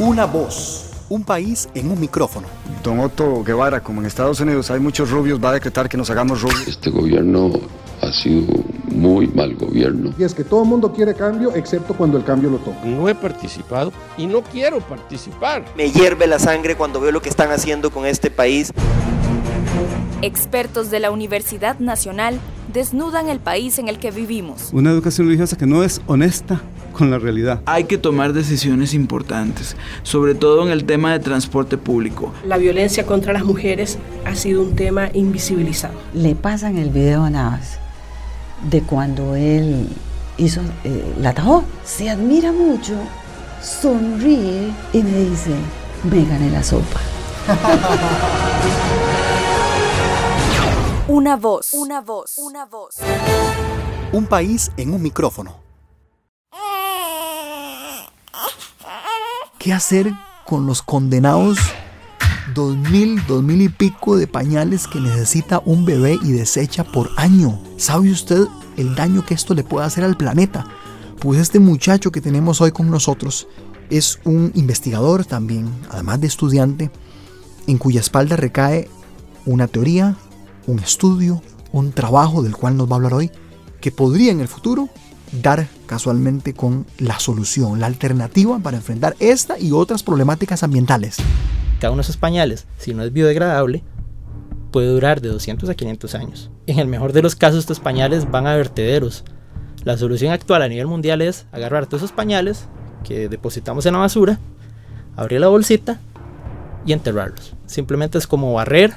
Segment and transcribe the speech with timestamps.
[0.00, 0.92] Una voz.
[1.08, 2.46] Un país en un micrófono.
[2.84, 6.08] Don Otto Guevara, como en Estados Unidos hay muchos rubios, va a decretar que nos
[6.08, 6.68] hagamos rubios.
[6.68, 7.50] Este gobierno
[8.00, 8.46] ha sido
[8.92, 10.14] muy mal gobierno.
[10.16, 12.84] Y es que todo el mundo quiere cambio, excepto cuando el cambio lo toca.
[12.84, 15.64] No he participado y no quiero participar.
[15.76, 18.72] Me hierve la sangre cuando veo lo que están haciendo con este país.
[20.22, 22.38] Expertos de la Universidad Nacional
[22.72, 24.70] desnudan el país en el que vivimos.
[24.72, 26.60] Una educación religiosa que no es honesta
[26.98, 27.62] con la realidad.
[27.64, 32.32] Hay que tomar decisiones importantes, sobre todo en el tema de transporte público.
[32.44, 35.94] La violencia contra las mujeres ha sido un tema invisibilizado.
[36.12, 37.78] Le pasan el video a Navas
[38.68, 39.88] de cuando él
[40.36, 41.64] hizo eh, la atajó.
[41.84, 42.94] Se admira mucho,
[43.62, 45.52] sonríe y me dice,
[46.10, 47.00] me gané la sopa.
[51.08, 52.96] Una voz, una voz, una voz.
[54.12, 55.67] Un país en un micrófono.
[59.58, 60.12] ¿Qué hacer
[60.46, 61.58] con los condenados
[62.54, 67.10] dos mil, dos mil y pico de pañales que necesita un bebé y desecha por
[67.16, 67.60] año?
[67.76, 70.64] ¿Sabe usted el daño que esto le puede hacer al planeta?
[71.18, 73.48] Pues este muchacho que tenemos hoy con nosotros
[73.90, 76.92] es un investigador también, además de estudiante,
[77.66, 78.88] en cuya espalda recae
[79.44, 80.14] una teoría,
[80.68, 83.32] un estudio, un trabajo del cual nos va a hablar hoy,
[83.80, 84.88] que podría en el futuro
[85.32, 91.16] dar casualmente con la solución, la alternativa para enfrentar esta y otras problemáticas ambientales.
[91.80, 93.82] Cada uno de esos pañales, si no es biodegradable,
[94.70, 96.50] puede durar de 200 a 500 años.
[96.66, 99.24] En el mejor de los casos, estos pañales van a vertederos.
[99.84, 102.66] La solución actual a nivel mundial es agarrar todos esos pañales
[103.04, 104.38] que depositamos en la basura,
[105.16, 106.00] abrir la bolsita
[106.84, 107.54] y enterrarlos.
[107.66, 108.94] Simplemente es como barrer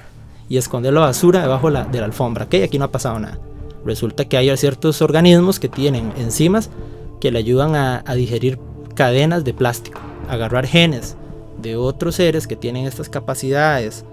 [0.49, 2.47] y esconder la basura debajo de la alfombra.
[2.47, 3.39] Que aquí no ha pasado nada.
[3.85, 6.69] Resulta que hay ciertos organismos que tienen enzimas
[7.19, 8.59] que le ayudan a, digerir
[8.95, 11.15] cadenas de plástico, agarrar genes
[11.61, 14.03] de otros seres que tienen estas capacidades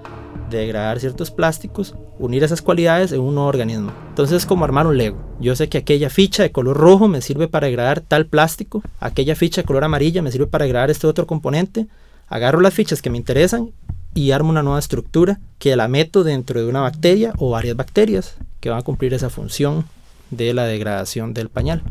[0.51, 3.93] de degradar ciertos plásticos, unir esas cualidades en un organismo.
[4.11, 5.19] Entonces es como armar un Lego.
[5.41, 9.35] Yo sé que aquella ficha de color rojo me sirve para degradar tal plástico, aquella
[9.35, 11.87] ficha de color amarilla me sirve para degradar este otro componente.
[12.29, 13.71] Agarro las fichas que me interesan
[14.15, 18.37] y armo una nueva estructura que la meto dentro de una bacteria o varias bacterias
[18.61, 19.85] que van a cumplir esa función
[20.31, 21.83] de la degradación del pañal.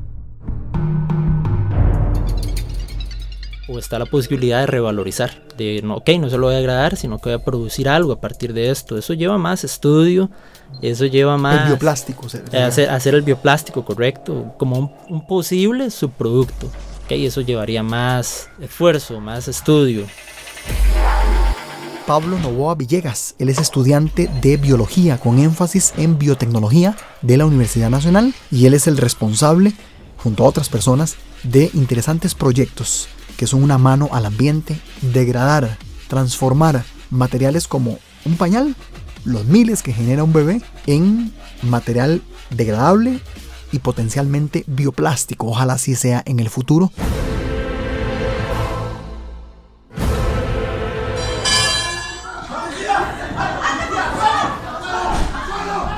[3.69, 6.95] O está la posibilidad de revalorizar, de no, ok, no se lo voy a degradar,
[6.95, 8.97] sino que voy a producir algo a partir de esto.
[8.97, 10.29] Eso lleva más estudio,
[10.81, 11.63] eso lleva más...
[11.63, 12.27] El bioplástico.
[12.27, 16.69] Hacer, hacer, el bioplástico, correcto, como un, un posible subproducto.
[17.06, 20.06] Okay, eso llevaría más esfuerzo, más estudio.
[22.07, 23.35] Pablo Novoa Villegas.
[23.38, 28.73] Él es estudiante de biología con énfasis en biotecnología de la Universidad Nacional y él
[28.73, 29.73] es el responsable,
[30.16, 36.85] junto a otras personas, de interesantes proyectos que son una mano al ambiente, degradar, transformar
[37.09, 38.74] materiales como un pañal,
[39.25, 43.19] los miles que genera un bebé, en material degradable
[43.74, 45.47] y potencialmente bioplástico.
[45.47, 46.89] Ojalá así sea en el futuro.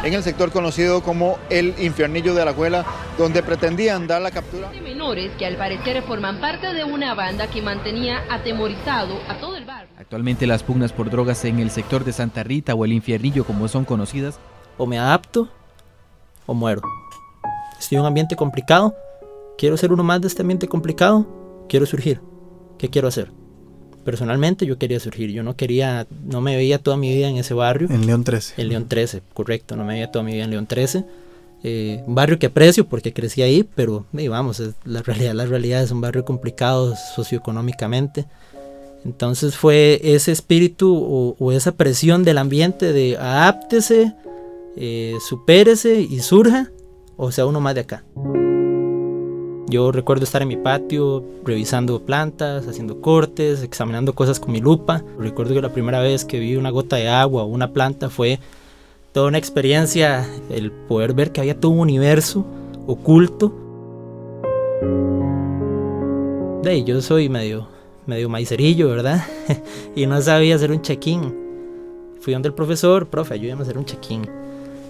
[0.10, 2.86] En el sector conocido como el infiernillo de la Alajuela,
[3.18, 7.48] donde pretendían dar la captura de menores que al parecer forman parte de una banda
[7.48, 9.94] que mantenía atemorizado a todo el barrio.
[9.98, 13.68] Actualmente las pugnas por drogas en el sector de Santa Rita o el infiernillo como
[13.68, 14.40] son conocidas,
[14.78, 15.48] o me adapto
[16.48, 16.82] o muero.
[17.80, 18.96] Estoy en un ambiente complicado,
[19.58, 22.20] quiero ser uno más de este ambiente complicado, quiero surgir.
[22.80, 23.32] ¿Qué quiero hacer?
[24.04, 25.32] Personalmente yo quería surgir.
[25.32, 27.88] Yo no quería, no me veía toda mi vida en ese barrio.
[27.90, 28.62] En León 13.
[28.62, 29.76] En León 13, correcto.
[29.76, 31.06] No me veía toda mi vida en León 13.
[31.64, 35.92] Eh, un barrio que aprecio porque crecí ahí, pero vamos, la realidad, la realidad es
[35.92, 38.26] un barrio complicado socioeconómicamente.
[39.06, 44.14] Entonces fue ese espíritu o, esa presión del ambiente de adáptese,
[44.76, 46.72] eh, supérese y surja,
[47.18, 48.04] o sea, uno más de acá.
[49.70, 55.04] Yo recuerdo estar en mi patio revisando plantas, haciendo cortes, examinando cosas con mi lupa.
[55.20, 58.40] Recuerdo que la primera vez que vi una gota de agua o una planta fue
[59.12, 62.44] toda una experiencia, el poder ver que había todo un universo
[62.88, 63.54] oculto.
[66.64, 67.68] De yo soy medio,
[68.08, 69.24] medio maicerillo, ¿verdad?
[69.96, 71.32] y no sabía hacer un check-in.
[72.22, 74.24] Fui donde el profesor, profe, ayúdame a hacer un check-in.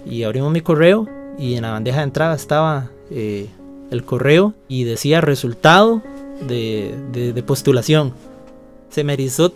[0.06, 1.06] Y abrimos mi correo
[1.38, 3.46] y en la bandeja de entrada estaba eh,
[3.90, 6.02] el correo y decía resultado
[6.46, 8.14] de, postulación.
[8.88, 9.52] Se me erizó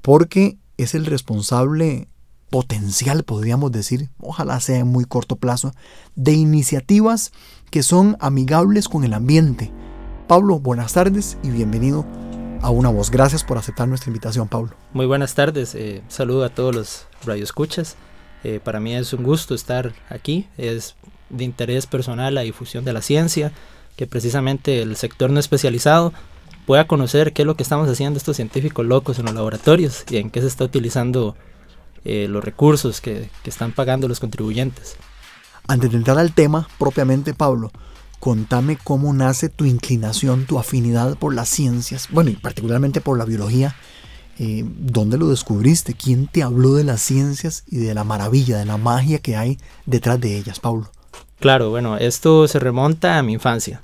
[0.00, 2.06] porque es el responsable
[2.52, 5.72] potencial, podríamos decir, ojalá sea en muy corto plazo,
[6.16, 7.32] de iniciativas
[7.70, 9.72] que son amigables con el ambiente.
[10.28, 12.04] Pablo, buenas tardes y bienvenido
[12.60, 13.10] a Una Voz.
[13.10, 14.72] Gracias por aceptar nuestra invitación, Pablo.
[14.92, 17.96] Muy buenas tardes, eh, saludo a todos los radioescuchas.
[18.44, 20.94] Eh, para mí es un gusto estar aquí, es
[21.30, 23.50] de interés personal la difusión de la ciencia,
[23.96, 26.12] que precisamente el sector no especializado
[26.66, 30.18] pueda conocer qué es lo que estamos haciendo estos científicos locos en los laboratorios y
[30.18, 31.34] en qué se está utilizando
[32.04, 34.96] eh, los recursos que, que están pagando los contribuyentes.
[35.68, 37.70] Antes de entrar al tema propiamente, Pablo,
[38.22, 43.24] contame cómo nace tu inclinación, tu afinidad por las ciencias, bueno, y particularmente por la
[43.24, 43.74] biología.
[44.38, 45.94] Eh, ¿Dónde lo descubriste?
[45.94, 49.58] ¿Quién te habló de las ciencias y de la maravilla, de la magia que hay
[49.86, 50.90] detrás de ellas, Pablo?
[51.38, 53.82] Claro, bueno, esto se remonta a mi infancia.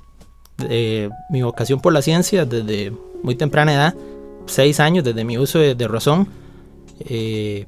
[0.69, 3.95] Eh, mi vocación por la ciencia desde muy temprana edad,
[4.45, 6.29] seis años desde mi uso de, razón.
[7.01, 7.67] Eh,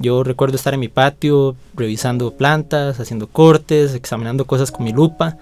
[0.00, 5.36] yo recuerdo estar en mi patio revisando plantas, haciendo cortes, examinando cosas con mi lupa.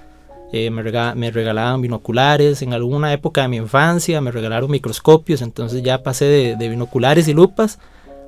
[0.52, 2.62] Eh, me, regalaban binoculares.
[2.62, 5.42] En alguna época de mi infancia me regalaron microscopios.
[5.42, 7.78] Entonces ya pasé de, binoculares y lupas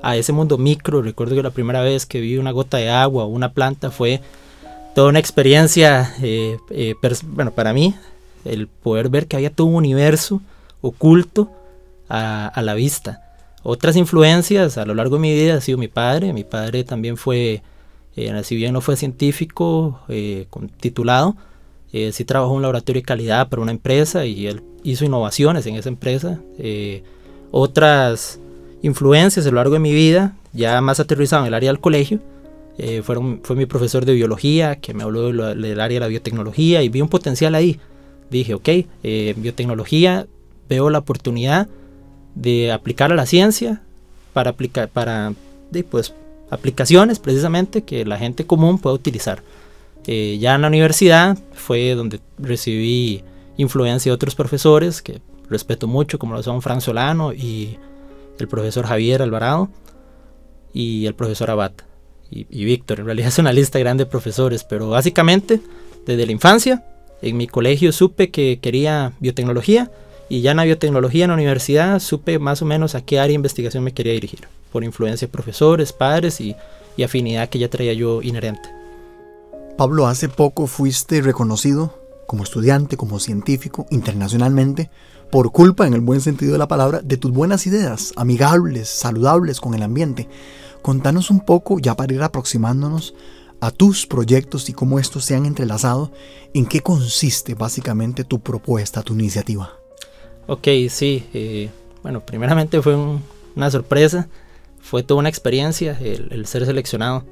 [0.02, 1.00] a ese mundo micro.
[1.00, 4.20] Recuerdo que la primera vez que vi una gota de agua o una planta fue
[4.94, 7.94] toda una experiencia, eh, eh, bueno, para mí,
[8.44, 10.42] el poder ver que había todo un universo
[10.82, 11.50] oculto
[12.10, 13.27] a la vista.
[13.70, 16.32] Otras influencias a lo largo de mi vida ha sido mi padre.
[16.32, 17.62] Mi padre también fue,
[18.16, 20.46] eh, si bien no fue científico eh,
[20.80, 21.36] titulado,
[21.92, 25.66] eh, sí trabajó en un laboratorio de calidad para una empresa y él hizo innovaciones
[25.66, 26.40] en esa empresa.
[27.50, 28.40] otras
[28.80, 32.20] influencias a lo largo de mi vida, ya más aterrizado en el área del colegio,
[33.02, 36.88] fueron, fue mi profesor de biología que me habló del área de la biotecnología y
[36.88, 37.78] vi un potencial ahí.
[38.30, 38.68] Dije, ok,
[39.36, 40.26] biotecnología,
[40.70, 41.68] veo la oportunidad
[42.40, 43.82] de aplicar a la ciencia
[44.32, 45.32] para aplicar para
[45.90, 46.14] pues,
[46.50, 49.42] aplicaciones precisamente que la gente común pueda utilizar.
[50.06, 53.22] Eh, ya en la universidad fue donde recibí
[53.56, 55.20] influencia de otros profesores que
[55.50, 57.76] respeto mucho, como lo son Fran Solano y
[58.38, 59.68] el profesor Javier Alvarado
[60.72, 61.72] y el profesor Abad
[62.30, 63.00] y, y Víctor.
[63.00, 65.60] En realidad es una lista grande de profesores, pero básicamente
[66.06, 66.84] desde la infancia
[67.20, 69.90] en mi colegio supe que quería biotecnología
[70.28, 73.28] y ya en la biotecnología en la universidad supe más o menos a qué área
[73.28, 76.56] de investigación me quería dirigir, por influencia de profesores, padres y,
[77.02, 78.68] afinidad que ya traía yo inherente.
[79.76, 81.94] Pablo, hace poco fuiste reconocido
[82.26, 84.90] como estudiante, como científico, internacionalmente,
[85.30, 89.60] por culpa, en el buen sentido de la palabra, de tus buenas ideas, amigables, saludables
[89.60, 90.28] con el ambiente.
[90.82, 93.14] Contanos un poco, ya para ir aproximándonos,
[93.60, 96.10] a tus proyectos y cómo estos se han entrelazado,
[96.52, 99.78] en qué consiste básicamente tu propuesta, tu iniciativa.
[100.48, 101.24] Ok, sí.
[101.34, 101.68] Eh,
[102.02, 102.96] bueno, primeramente fue
[103.54, 104.28] una sorpresa.
[104.80, 107.24] Fue toda una experiencia el, ser seleccionado.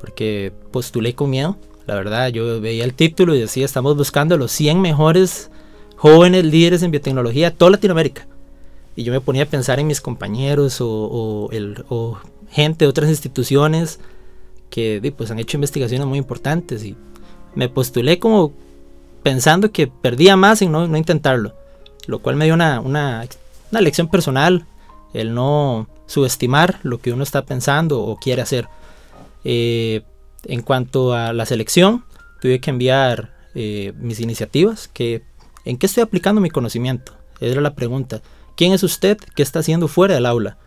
[0.00, 1.58] Porque postulé con miedo.
[1.86, 5.50] La verdad, yo veía el título y decía, estamos buscando los 100 mejores
[5.96, 8.26] jóvenes líderes en biotecnología de toda Latinoamérica.
[8.96, 11.84] Y yo me ponía a pensar en mis compañeros o, el,
[12.50, 14.00] gente de otras instituciones
[14.70, 16.82] que pues, han hecho investigaciones muy importantes.
[16.82, 16.96] Y
[17.54, 18.54] me postulé como
[19.22, 21.52] pensando que perdía más en no intentarlo
[22.06, 23.26] lo cual me dio una, una,
[23.70, 24.66] lección personal,
[25.12, 28.68] el no subestimar lo que uno está pensando o quiere hacer.
[29.44, 30.02] Eh,
[30.44, 32.04] en cuanto a la selección,
[32.40, 35.22] tuve que enviar eh, mis iniciativas, que,
[35.64, 37.12] ¿en qué estoy aplicando mi conocimiento?
[37.40, 38.22] Era la pregunta.
[38.56, 39.18] ¿Quién es usted?
[39.34, 40.58] ¿Qué está haciendo fuera del aula?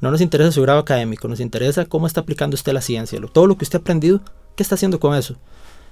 [0.00, 3.46] No nos interesa su grado académico, nos interesa cómo está aplicando usted la ciencia, todo
[3.46, 4.20] lo que usted ha aprendido,
[4.56, 5.36] ¿qué está haciendo con eso?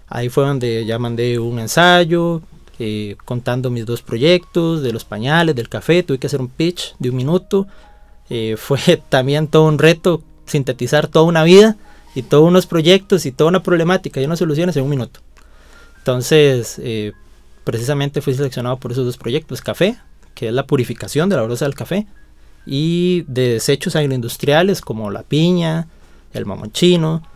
[0.08, 2.42] Ahí fue donde ya mandé un ensayo,
[2.82, 6.94] eh, contando mis dos proyectos, de los pañales, del café, tuve que hacer un pitch
[6.98, 7.66] de un minuto.
[8.30, 11.76] Eh, fue también todo un reto sintetizar toda una vida
[12.14, 15.20] y todos unos proyectos y toda una problemática y unas soluciones en un minuto.
[15.98, 17.12] Entonces, eh,
[17.64, 19.98] precisamente fui seleccionado por esos dos proyectos, café,
[20.34, 22.06] que es la purificación de la brosa del café,
[22.64, 25.86] y de desechos agroindustriales como la piña,
[26.32, 27.28] el mamonchino,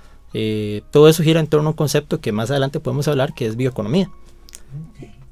[0.91, 3.57] todo eso gira en torno a un concepto que más adelante podemos hablar, que es
[3.57, 4.11] bioeconomía.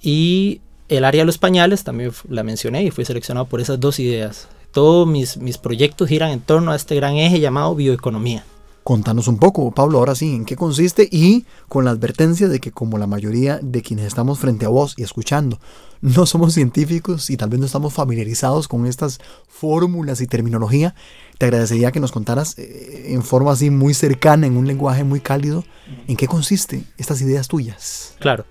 [0.02, 3.98] Y el área de los pañales también la mencioné y fui seleccionado por esas dos
[3.98, 4.48] ideas.
[4.72, 8.44] todos mis, mis proyectos giran en torno a este gran eje llamado bioeconomía.
[8.84, 12.72] Contanos un poco, Pablo, ahora sí, en qué consiste y con la advertencia de que
[12.72, 15.60] como la mayoría de quienes estamos frente a vos y escuchando,
[16.00, 20.96] no somos científicos y tal vez no estamos familiarizados con estas fórmulas y terminología,
[21.38, 25.20] te agradecería que nos contaras eh, en forma así muy cercana, en un lenguaje muy
[25.20, 25.64] cálido,
[26.08, 28.14] en qué consiste estas ideas tuyas.
[28.18, 28.44] Claro,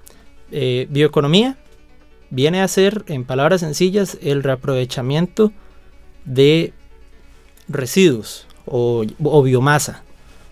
[0.52, 1.58] eh, bioeconomía
[2.30, 5.52] viene a ser, en palabras sencillas, el reaprovechamiento
[6.26, 6.74] de
[7.68, 9.06] residuos o,
[9.44, 10.04] biomasa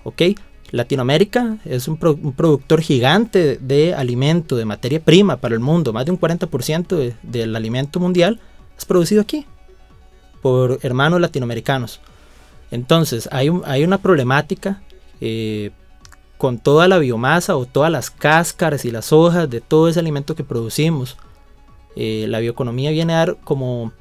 [0.03, 0.21] ¿ok?
[0.71, 5.93] Latinoamérica es un, productor gigante de, alimento, de materia prima para el mundo.
[5.93, 8.39] Más de un 40% del alimento mundial
[8.77, 9.47] es producido aquí
[10.41, 12.01] por hermanos latinoamericanos.
[12.71, 14.81] Entonces hay, hay una problemática
[15.21, 15.71] eh,
[16.39, 20.33] con toda la biomasa o todas las cáscaras y las hojas de todo ese alimento
[20.33, 21.17] que producimos.
[21.95, 23.91] Eh, la bioeconomía viene a dar como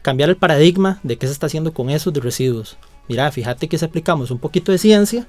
[0.00, 3.84] cambiar el paradigma de qué se está haciendo con esos residuos mira, fíjate que si
[3.84, 5.26] aplicamos un poquito de ciencia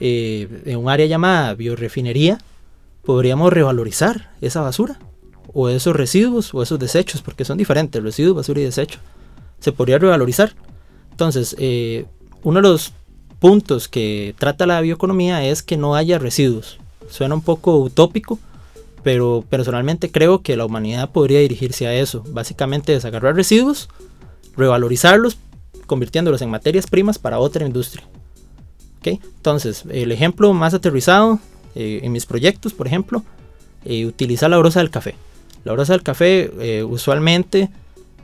[0.00, 2.38] eh, en un área llamada biorefinería,
[3.04, 4.98] podríamos revalorizar esa basura
[5.52, 9.00] o esos residuos o esos desechos, porque son diferentes, residuos, basura y desecho.
[9.58, 10.54] Se podría revalorizar.
[11.10, 12.06] Entonces, eh,
[12.42, 12.92] uno de los
[13.42, 16.78] puntos que trata la bioeconomía es que no haya residuos.
[17.10, 18.38] Suena un poco utópico,
[19.02, 22.22] pero personalmente creo que la humanidad podría dirigirse a eso.
[22.28, 23.88] Básicamente es agarrar residuos,
[24.56, 25.38] revalorizarlos
[25.86, 28.04] convirtiéndolos en materias primas para otra industria.
[29.00, 29.18] ¿Okay?
[29.38, 31.40] Entonces, el ejemplo más aterrizado
[31.74, 33.24] eh, en mis proyectos, por ejemplo,
[33.84, 35.16] eh, utilizar la brosa del café.
[35.64, 37.70] La brosa del café eh, usualmente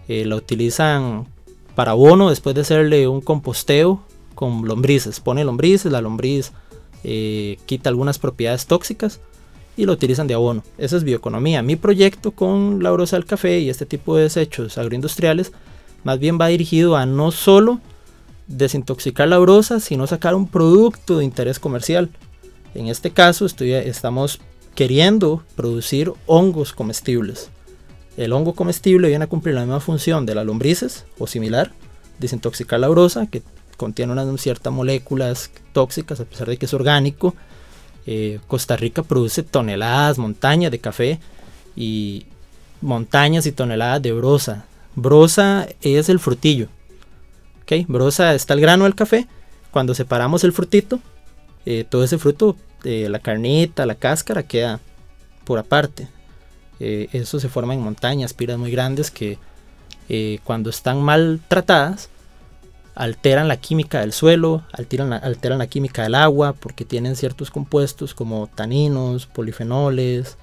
[0.07, 1.27] la utilizan
[1.75, 4.01] para abono después de hacerle un composteo
[4.39, 5.19] con lombrices.
[5.19, 6.53] Pone lombrices, la lombriz
[7.03, 9.19] quita algunas propiedades tóxicas
[9.77, 10.63] y lo utilizan de abono.
[10.79, 11.61] Esa es bioeconomía.
[11.61, 15.51] Mi proyecto con la brosa del café y este tipo de desechos agroindustriales
[16.05, 17.81] más bien va dirigido a no solo
[18.47, 22.09] desintoxicar la brosa, sino sacar un producto de interés comercial.
[22.77, 24.39] En este caso estamos
[24.77, 27.51] queriendo producir hongos comestibles.
[28.17, 31.73] El hongo comestible viene a cumplir la misma función de las lombrices o similar,
[32.21, 33.43] desintoxicar la brosa, que
[33.79, 37.35] contiene unas ciertas moléculas tóxicas a pesar de que es orgánico.
[38.07, 41.21] Eh, Costa Rica produce toneladas, montañas de café
[41.77, 42.27] y
[42.83, 44.67] montañas y toneladas de brosa.
[44.97, 46.69] Brosa es el frutillo.
[47.63, 47.87] ¿ok?
[47.87, 49.29] Brosa está el grano del café.
[49.71, 50.99] Cuando separamos el frutito,
[51.65, 54.81] eh, todo ese fruto, eh, la carnita, la cáscara, queda
[55.45, 56.09] por aparte.
[56.81, 59.37] Eso se forma en montañas, piras muy grandes que
[60.45, 62.09] cuando están mal tratadas,
[62.99, 68.13] alteran la química del suelo, alteran alteran la química del agua, porque tienen ciertos compuestos
[68.13, 70.37] como taninos, polifenoles,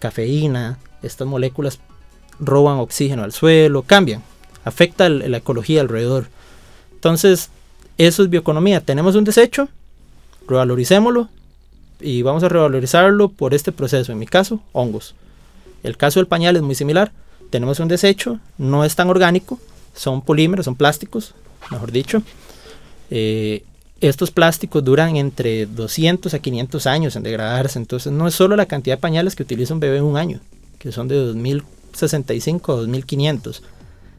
[0.00, 0.78] cafeína.
[1.02, 1.78] Estas moléculas
[2.40, 4.22] roban oxígeno al suelo, cambian,
[4.64, 6.26] afecta la ecología alrededor.
[6.92, 7.50] Entonces,
[7.98, 8.80] eso es bioeconomía.
[8.80, 9.68] Tenemos un desecho,
[10.48, 11.28] revaloricémoslo
[12.00, 14.10] y vamos a revalorizarlo por este proceso.
[14.10, 15.14] En mi caso, hongos.
[15.84, 17.12] El caso del pañal es muy similar.
[17.50, 19.60] Tenemos un desecho, no es tan orgánico,
[19.94, 21.34] son polímeros, son plásticos,
[21.70, 22.22] mejor dicho.
[23.10, 23.64] Eh,
[24.00, 28.66] estos plásticos duran entre 200 a 500 años en degradarse, entonces no es solo la
[28.66, 30.40] cantidad de pañales que utiliza un bebé en un año,
[30.78, 31.64] que son de 2000
[31.96, 33.62] 65 o 2500,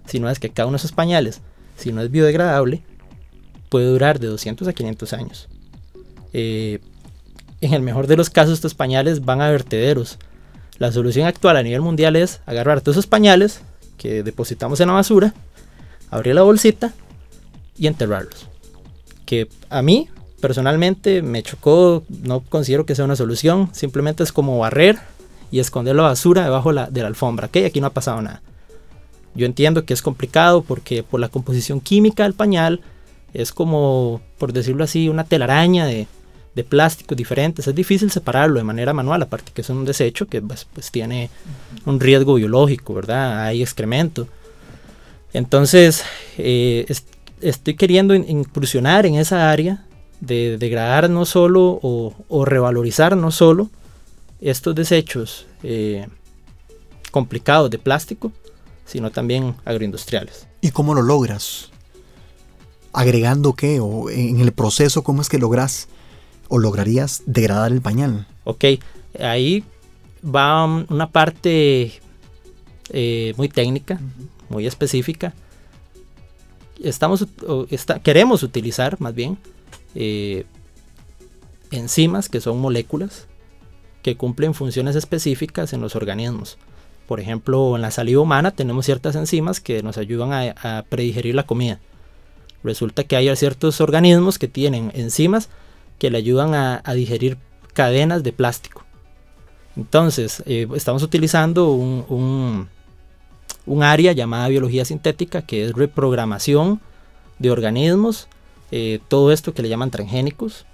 [0.05, 1.41] sino es que cada uno de esos pañales,
[1.77, 2.81] si no es biodegradable,
[3.69, 5.47] puede durar de 200 a 500 años.
[6.33, 6.79] Eh,
[7.61, 10.17] en el mejor de los casos, estos pañales van a vertederos.
[10.77, 13.61] La solución actual a nivel mundial es agarrar todos esos pañales
[13.97, 15.33] que depositamos en la basura,
[16.09, 16.93] abrir la bolsita
[17.77, 18.47] y enterrarlos.
[19.25, 24.59] Que a mí personalmente me chocó, no considero que sea una solución, simplemente es como
[24.59, 24.99] barrer
[25.51, 27.47] y esconder la basura debajo de la alfombra.
[27.47, 27.57] ¿ok?
[27.65, 28.41] Aquí no ha pasado nada.
[29.33, 32.81] Yo entiendo que es complicado porque por la composición química del pañal
[33.33, 36.07] es como, por decirlo así, una telaraña de,
[36.55, 37.67] de plásticos diferentes.
[37.67, 41.29] Es difícil separarlo de manera manual, aparte que es un desecho que pues, pues tiene
[41.85, 43.43] un riesgo biológico, ¿verdad?
[43.43, 44.27] Hay excremento.
[45.33, 46.03] Entonces,
[46.37, 46.85] eh,
[47.49, 49.85] estoy queriendo incursionar en esa área
[50.19, 53.69] de degradar no solo o, o revalorizar no solo
[54.41, 56.07] estos desechos eh,
[57.11, 58.31] complicados de plástico,
[58.85, 60.47] sino también agroindustriales.
[60.61, 61.69] ¿Y cómo lo logras?
[62.93, 63.79] ¿Agregando qué?
[63.79, 65.87] ¿O en el proceso cómo es que logras
[66.47, 68.27] o lograrías degradar el pañal?
[68.43, 68.65] Ok,
[69.19, 69.63] ahí
[70.23, 71.93] va una parte
[72.89, 73.99] eh, muy técnica,
[74.49, 75.33] muy específica.
[76.83, 77.25] Estamos,
[78.03, 79.37] queremos utilizar más bien
[79.95, 80.45] eh,
[81.71, 83.27] enzimas que son moléculas
[84.03, 86.57] que cumplen funciones específicas en los organismos.
[87.07, 91.35] Por ejemplo, en la saliva humana tenemos ciertas enzimas que nos ayudan a, a predigerir
[91.35, 91.79] la comida.
[92.63, 95.49] Resulta que hay ciertos organismos que tienen enzimas
[95.99, 97.37] que le ayudan a, digerir
[97.73, 98.83] cadenas de plástico.
[99.75, 102.69] Entonces, eh, estamos utilizando un,
[103.65, 106.81] un, área llamada biología sintética, que es reprogramación
[107.39, 108.27] de organismos,
[108.71, 110.65] eh, todo esto que le llaman transgénicos,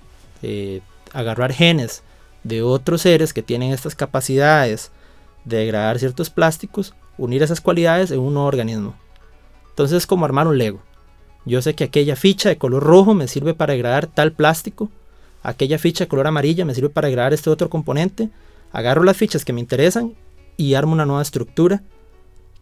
[0.42, 0.82] eh,
[1.14, 2.04] agarrar genes
[2.44, 4.92] de otros seres que tienen estas capacidades
[5.46, 8.96] de degradar ciertos plásticos, unir esas cualidades en un nuevo organismo.
[9.70, 10.82] Entonces es como armar un Lego.
[11.46, 14.90] Yo sé que aquella ficha de color rojo me sirve para degradar tal plástico,
[15.44, 18.30] aquella ficha de color amarilla me sirve para degradar este otro componente,
[18.72, 20.14] agarro las fichas que me interesan
[20.58, 21.82] y armo una nueva estructura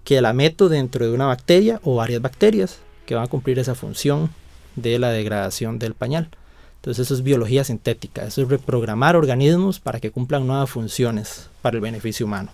[0.10, 3.76] que la meto dentro de una bacteria o varias bacterias que van a cumplir esa
[3.76, 4.32] función
[4.76, 6.32] de la degradación del pañal.
[6.78, 11.76] Entonces eso es biología sintética, eso es reprogramar organismos para que cumplan nuevas funciones para
[11.76, 12.50] el beneficio humano.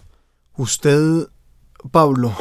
[0.57, 1.29] Usted,
[1.91, 2.33] Pablo,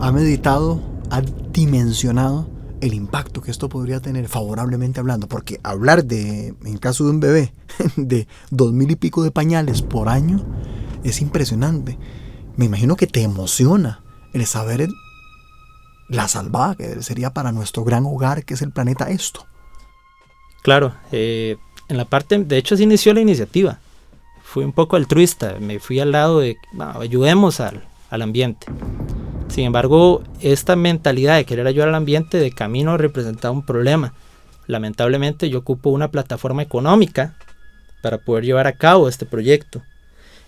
[0.00, 2.48] ha meditado, ha dimensionado
[2.80, 7.20] el impacto que esto podría tener favorablemente hablando, porque hablar de, en caso de un
[7.20, 7.52] bebé,
[7.96, 10.42] de dos mil y pico de pañales por año
[11.04, 11.98] es impresionante.
[12.56, 14.01] Me imagino que te emociona
[14.32, 14.88] el saber
[16.08, 19.46] la salvada que sería para nuestro gran hogar que es el planeta esto.
[20.62, 21.56] Claro, eh,
[21.88, 23.78] en la parte, de hecho se inició la iniciativa.
[24.42, 26.56] Fui un poco altruista, me fui al lado de,
[27.00, 28.66] ayudemos al, al ambiente.
[29.48, 34.14] Sin embargo, esta mentalidad de querer ayudar al ambiente de camino representaba un problema.
[34.66, 37.34] Lamentablemente yo ocupo una plataforma económica
[38.02, 39.82] para poder llevar a cabo este proyecto.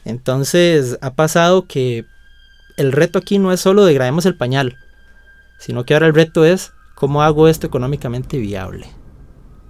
[0.04, 2.04] Entonces ha pasado que
[2.76, 4.76] el reto aquí no es solo degrademos el pañal,
[5.58, 8.88] sino que ahora el reto es cómo hago esto económicamente viable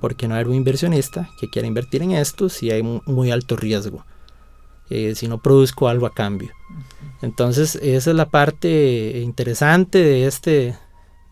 [0.05, 4.05] porque no hay un inversionista que quiera invertir en esto si hay muy alto riesgo,
[4.91, 6.51] eh, si no produzco algo a cambio.
[7.23, 10.77] Entonces esa es la parte interesante de este,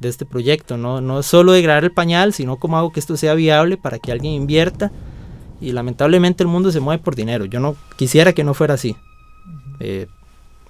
[0.00, 1.02] de este proyecto, ¿no?
[1.02, 4.32] no solo degradar el pañal, sino cómo hago que esto sea viable para que alguien
[4.32, 4.90] invierta
[5.60, 7.44] y lamentablemente el mundo se mueve por dinero.
[7.44, 8.96] Yo no quisiera que no fuera así.
[9.80, 10.06] Eh,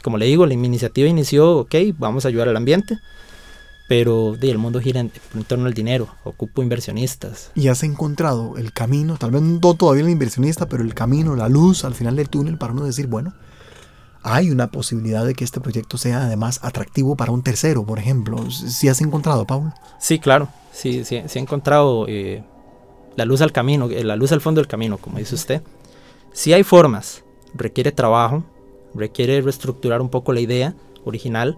[0.03, 2.99] como le digo, la iniciativa inició, ok, vamos a ayudar al ambiente,
[3.89, 5.11] pero el mundo gira en,
[5.47, 7.51] torno al dinero, ocupo inversionistas.
[7.55, 11.49] Y has encontrado el camino, tal vez no todavía el inversionista, pero el camino, la
[11.49, 13.35] luz al final del túnel para uno decir, bueno,
[14.23, 18.51] hay una posibilidad de que este proyecto sea además atractivo para un tercero, por ejemplo.
[18.51, 19.75] ¿Sí has encontrado, Pablo?
[19.99, 22.45] Sí, claro, sí, sí, sí he encontrado eh,
[23.17, 25.63] la luz al camino, eh, la luz al fondo del camino, como dice usted.
[26.33, 28.45] Sí hay formas, requiere trabajo,
[28.95, 30.75] requiere reestructurar un poco la idea
[31.05, 31.57] original,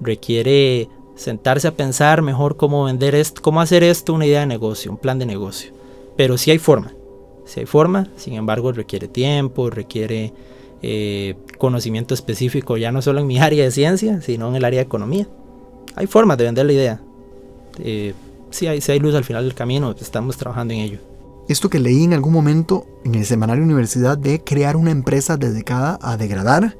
[0.00, 4.90] requiere sentarse a pensar mejor cómo vender esto, cómo hacer esto una idea de negocio,
[4.90, 5.72] un plan de negocio.
[6.16, 6.92] Pero sí hay forma,
[7.44, 10.32] sí hay forma, sin embargo requiere tiempo, requiere
[10.82, 14.80] eh, conocimiento específico, ya no solo en mi área de ciencia, sino en el área
[14.80, 15.26] de economía.
[15.94, 17.00] Hay formas de vender la idea.
[17.78, 18.14] Eh,
[18.50, 20.98] sí, hay, sí hay luz al final del camino, estamos trabajando en ello.
[21.48, 25.98] Esto que leí en algún momento en el semanario Universidad de crear una empresa dedicada
[26.02, 26.76] a degradar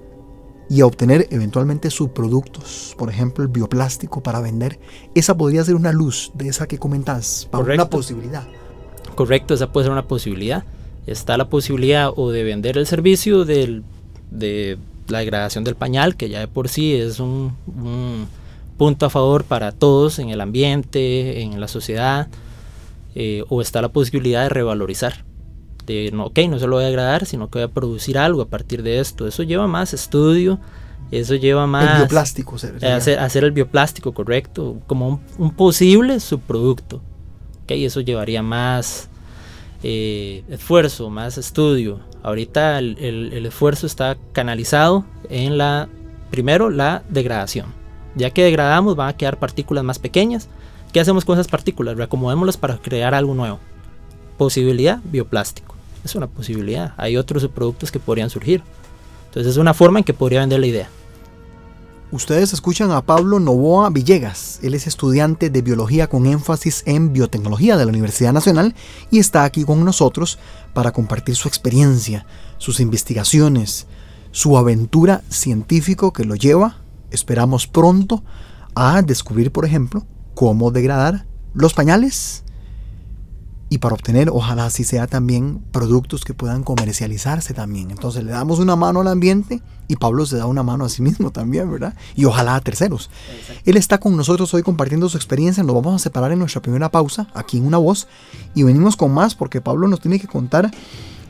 [0.68, 4.80] y a obtener eventualmente subproductos, por ejemplo el bioplástico para vender,
[5.14, 8.46] esa podría ser una luz de esa que comentas, para una posibilidad.
[9.14, 10.64] Correcto, esa puede ser una posibilidad.
[11.06, 13.84] Está la posibilidad o de vender el servicio del,
[14.32, 17.52] de la degradación del pañal, que ya de por sí es un,
[18.76, 22.28] punto a favor para todos en el ambiente, en la sociedad,
[23.16, 25.24] eh, o está la posibilidad de revalorizar
[25.86, 28.42] de, no, ok, no se lo voy a agradar, sino que voy a producir algo
[28.42, 29.26] a partir de esto.
[29.26, 30.58] Eso lleva más estudio,
[31.10, 31.90] eso lleva más...
[31.92, 32.56] El bioplástico.
[32.56, 36.96] Hacer, hacer, el bioplástico, correcto, como un, posible subproducto.
[37.62, 39.08] Ok, eso llevaría más
[39.82, 42.00] eh, esfuerzo, más estudio.
[42.22, 45.88] Ahorita el, el, esfuerzo está canalizado en la,
[46.30, 47.66] primero, la degradación.
[48.16, 50.48] Ya que degradamos van a quedar partículas más pequeñas.
[50.92, 51.96] ¿Qué hacemos con esas partículas?
[51.96, 53.58] Reacomodémoslas para crear algo nuevo.
[54.38, 56.94] Posibilidad, bioplástico es una posibilidad.
[56.96, 58.62] Hay otros productos que podrían surgir.
[59.26, 60.88] Entonces es una forma en que podría vender la idea.
[62.12, 64.60] Ustedes escuchan a Pablo Novoa Villegas.
[64.62, 68.74] Él es estudiante de biología con énfasis en biotecnología de la Universidad Nacional
[69.10, 70.38] y está aquí con nosotros
[70.72, 72.24] para compartir su experiencia,
[72.58, 73.86] sus investigaciones,
[74.30, 76.78] su aventura científico que lo lleva,
[77.10, 78.22] esperamos pronto,
[78.76, 82.44] a descubrir, por ejemplo, cómo degradar los pañales
[83.70, 87.90] y para obtener, ojalá así sea también, productos que puedan comercializarse también.
[87.90, 91.00] Entonces le damos una mano al ambiente y Pablo se da una mano a sí
[91.00, 91.94] mismo también, ¿verdad?
[92.14, 93.10] Y ojalá a terceros.
[93.64, 96.90] Él está con nosotros hoy compartiendo su experiencia, nos vamos a separar en nuestra primera
[96.90, 98.06] pausa, aquí en Una Voz,
[98.54, 100.70] y venimos con más porque Pablo nos tiene que contar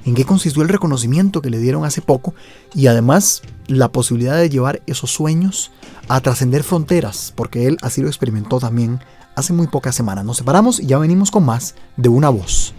[0.06, 2.32] en qué consistió el reconocimiento que le dieron hace poco
[2.74, 5.72] y además la posibilidad de llevar esos sueños
[6.08, 9.00] a trascender fronteras, porque él así lo experimentó también
[9.34, 10.24] hace muy pocas semanas.
[10.24, 12.72] Nos separamos y ya venimos con más de una voz.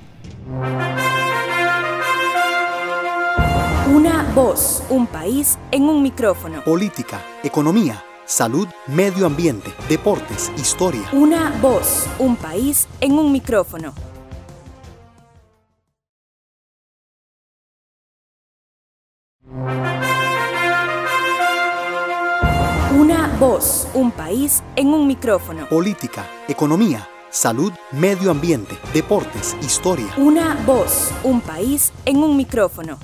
[3.94, 6.64] Una voz, un país en un micrófono.
[6.64, 11.04] Política, economía, salud, medio ambiente, deportes, historia.
[11.12, 13.94] Una voz, un país en un micrófono.
[19.50, 20.18] Una
[23.40, 25.70] voz, un país en un micrófono.
[25.70, 30.08] Política, economía, salud, medio ambiente, deportes, historia.
[30.18, 32.98] Una voz, un país en un micrófono.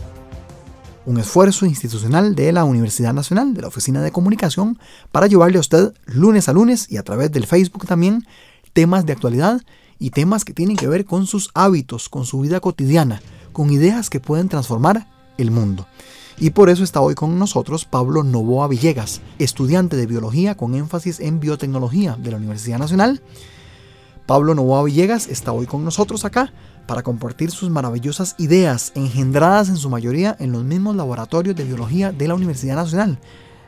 [1.05, 4.77] Un esfuerzo institucional de la Universidad Nacional, de la Oficina de Comunicación,
[5.13, 8.27] para llevarle a usted lunes a lunes y a través del Facebook también
[8.73, 9.61] temas de actualidad
[9.97, 13.21] y temas que tienen que ver con sus hábitos, con su vida cotidiana,
[13.53, 15.87] con ideas que pueden transformar el mundo.
[16.43, 21.21] Y por eso está hoy con nosotros Pablo Novoa Villegas, estudiante de biología con énfasis
[21.21, 23.21] en biotecnología de la Universidad Nacional.
[24.25, 26.51] Pablo Novoa Villegas está hoy con nosotros acá
[26.85, 32.11] para compartir sus maravillosas ideas, engendradas en su mayoría en los mismos laboratorios de biología
[32.11, 33.19] de la Universidad Nacional,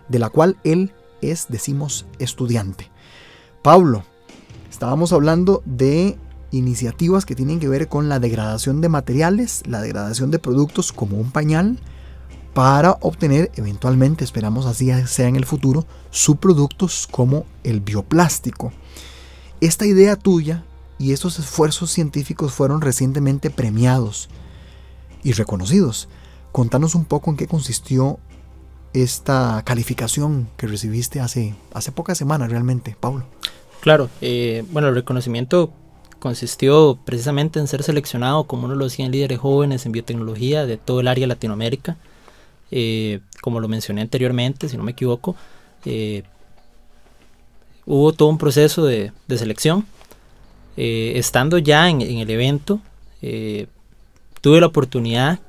[0.09, 2.91] de la cual él es, decimos, estudiante.
[3.61, 4.03] Pablo,
[4.69, 6.17] estábamos hablando de
[6.51, 11.15] iniciativas que tienen que ver con la degradación de materiales, la degradación de productos como
[11.15, 11.79] un pañal,
[12.55, 18.71] para obtener eventualmente, esperamos así sea en el futuro, subproductos como el bioplástico.
[19.59, 20.63] Esta idea tuya
[20.97, 24.29] y estos esfuerzos científicos fueron recientemente premiados
[25.21, 26.07] y reconocidos.
[26.53, 28.19] Contanos un poco en qué consistió
[28.93, 33.25] esta calificación que recibiste hace, hace pocas semanas realmente, Pablo.
[33.81, 35.73] Claro, eh, bueno, el reconocimiento
[36.19, 40.77] consistió precisamente en ser seleccionado como uno de los 100 líderes jóvenes en biotecnología de
[40.77, 41.97] todo el área Latinoamérica.
[42.77, 45.37] Eh, como lo mencioné anteriormente, si no me equivoco,
[45.85, 46.23] eh,
[47.85, 49.85] hubo todo un proceso de, selección.
[50.75, 52.81] Eh, estando ya en, el evento,
[54.41, 55.39] tuve la oportunidad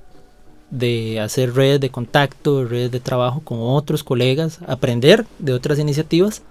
[0.71, 6.43] de hacer redes de contacto, redes de trabajo con otros colegas, aprender de otras iniciativas.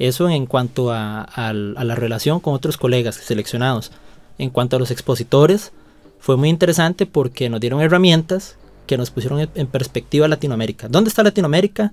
[0.00, 3.92] Eso en cuanto a, la relación con otros colegas seleccionados.
[4.38, 5.70] En cuanto a los expositores,
[6.18, 10.88] fue muy interesante porque nos dieron herramientas que nos pusieron en perspectiva Latinoamérica.
[10.88, 11.92] ¿Dónde está Latinoamérica?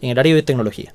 [0.00, 0.94] En el área de tecnología.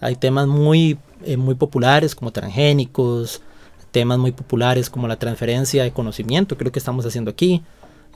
[0.00, 3.42] Hay temas muy, eh, muy populares como transgénicos,
[3.90, 7.62] temas muy populares como la transferencia de conocimiento, creo que estamos haciendo aquí.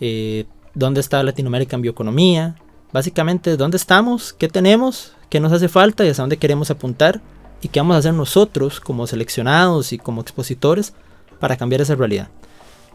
[0.00, 2.56] Eh, ¿Dónde está Latinoamérica en bioeconomía?
[2.92, 4.32] Básicamente, ¿dónde estamos?
[4.32, 5.12] ¿Qué tenemos?
[5.30, 6.04] ¿Qué nos hace falta?
[6.04, 7.20] ¿Y hacia dónde queremos apuntar?
[7.60, 10.94] ¿Y qué vamos a hacer nosotros como seleccionados y como expositores
[11.38, 12.28] para cambiar esa realidad?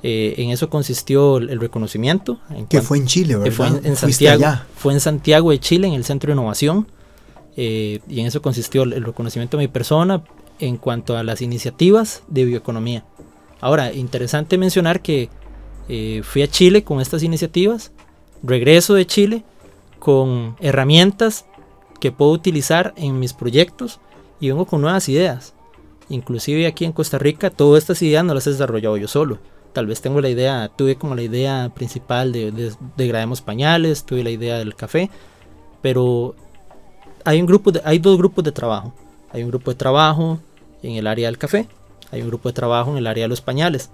[0.05, 2.37] Eh, en eso consistió el, reconocimiento.
[2.67, 3.53] que fue en Chile, ¿verdad?
[3.53, 4.43] fue en, Santiago,
[4.75, 6.87] fue en Santiago de Chile, en el Centro de Innovación.
[7.55, 10.21] Eh, y en eso consistió el, reconocimiento de mi persona
[10.59, 13.05] en cuanto a las iniciativas de bioeconomía.
[13.61, 15.29] Ahora, interesante mencionar que
[15.87, 17.93] eh, fui a Chile con estas iniciativas,
[18.43, 19.45] regreso de Chile
[19.99, 21.45] con herramientas
[22.01, 24.01] que puedo utilizar en mis proyectos
[24.41, 25.53] y vengo con nuevas ideas.
[26.09, 29.39] Inclusive aquí en Costa Rica, todas estas ideas no las he desarrollado yo solo
[29.73, 34.23] tal vez tengo la idea, tuve como la idea principal de, de, degrademos pañales, tuve
[34.23, 35.09] la idea del café,
[35.81, 36.35] pero
[37.25, 38.93] hay un grupo, de, hay dos grupos de trabajo.
[39.31, 40.39] Hay un grupo de trabajo
[40.83, 41.67] en el área del café,
[42.11, 43.89] hay un grupo de trabajo en el área de los pañales.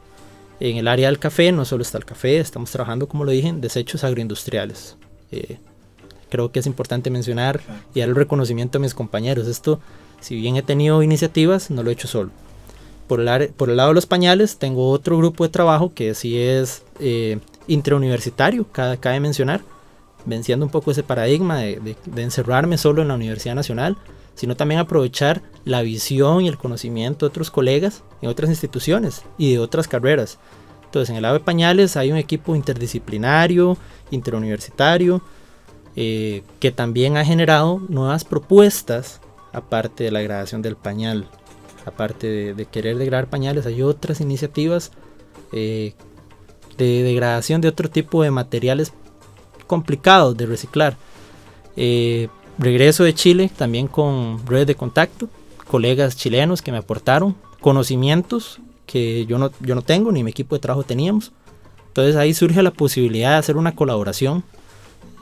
[0.59, 3.47] En el área del café no solo está el café, estamos trabajando, como lo dije,
[3.47, 4.97] en desechos agroindustriales.
[5.31, 5.59] Eh,
[6.29, 7.61] creo que es importante mencionar
[7.93, 9.47] y dar el reconocimiento a mis compañeros.
[9.47, 9.79] Esto,
[10.19, 12.31] si bien he tenido iniciativas, no lo he hecho solo
[13.09, 16.39] por el, por el lado de los pañales, tengo otro grupo de trabajo que sí
[16.39, 19.61] es eh, intrauniversitario, cabe mencionar,
[20.25, 23.97] venciendo un poco ese paradigma de, encerrarme solo en la Universidad Nacional,
[24.35, 29.53] sino también aprovechar la visión y el conocimiento de otros colegas en otras instituciones y
[29.53, 30.37] de otras carreras.
[30.85, 33.75] Entonces, en el lado de pañales hay un equipo interdisciplinario,
[34.11, 35.23] interuniversitario,
[35.95, 39.19] eh, que también ha generado nuevas propuestas
[39.51, 41.27] aparte de la gradación del pañal
[41.85, 44.91] aparte de, querer degradar pañales, hay otras iniciativas
[45.51, 45.93] eh,
[46.77, 48.93] de degradación de otro tipo de materiales
[49.67, 50.97] complicados de reciclar.
[51.75, 55.29] Eh, regreso de Chile también con redes de contacto,
[55.67, 60.55] colegas chilenos que me aportaron conocimientos que yo no, yo no tengo ni mi equipo
[60.55, 61.31] de trabajo teníamos.
[61.87, 64.43] Entonces ahí surge la posibilidad de hacer una colaboración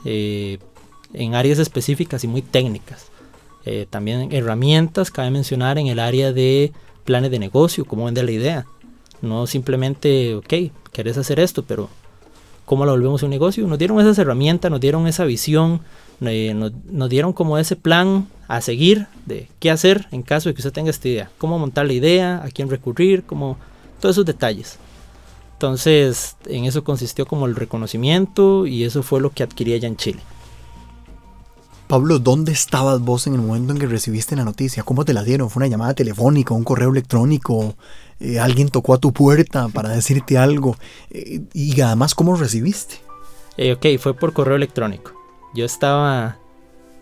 [0.05, 0.59] eh,
[1.13, 3.07] en áreas específicas y muy técnicas.
[3.69, 6.71] Eh, también herramientas, cabe mencionar, en el área de
[7.03, 8.65] planes de negocio, cómo vender la idea.
[9.21, 10.53] No simplemente, ok,
[10.93, 11.89] querés hacer esto, pero
[12.63, 13.67] cómo la volvemos un negocio.
[13.67, 15.81] Nos dieron esas herramientas, nos dieron esa visión,
[16.21, 20.55] eh, nos, nos, dieron como ese plan a seguir de qué hacer en caso de
[20.55, 23.57] que usted tenga esta idea, cómo montar la idea, a quién recurrir, cómo,
[23.99, 24.79] todos esos detalles.
[25.55, 29.97] Entonces, en eso consistió como el reconocimiento y eso fue lo que adquirí allá en
[29.97, 30.21] Chile.
[31.87, 34.83] Pablo, ¿dónde estabas vos en el momento en que recibiste la noticia?
[34.83, 35.49] ¿Cómo te la dieron?
[35.49, 37.75] ¿Fue una llamada telefónica, un correo electrónico?
[38.19, 40.75] Eh, ¿Alguien tocó a tu puerta para decirte algo?
[41.09, 42.95] Eh, y además, ¿cómo recibiste?
[43.55, 45.13] Eh, ok, fue por correo electrónico.
[45.55, 46.37] Yo estaba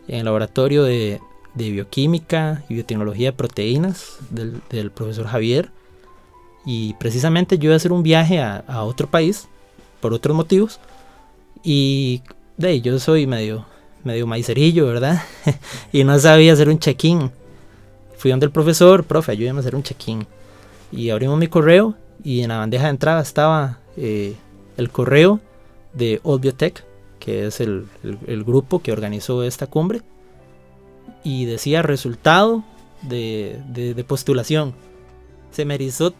[0.07, 1.19] en el laboratorio de,
[1.55, 5.71] bioquímica y biotecnología de proteínas del, del, profesor Javier.
[6.63, 9.47] Y precisamente yo iba a hacer un viaje a, a otro país
[9.99, 10.79] por otros motivos.
[11.63, 12.21] Y
[12.57, 13.65] de ahí, yo soy medio
[14.05, 15.21] medio maicerillo, ¿verdad?
[15.91, 17.31] y no sabía hacer un check-in.
[18.17, 20.25] Fui donde el profesor, profe, ayúdame a hacer un check-in.
[20.91, 24.35] Y abrimos mi correo y en la bandeja de entrada estaba eh,
[24.77, 25.41] el correo
[25.93, 26.85] de Old Biotech,
[27.19, 30.01] que es el, el, el, grupo que organizó esta cumbre.
[31.23, 32.63] Y decía resultado
[33.01, 34.73] de, de, de postulación.
[35.51, 36.13] Se me erizó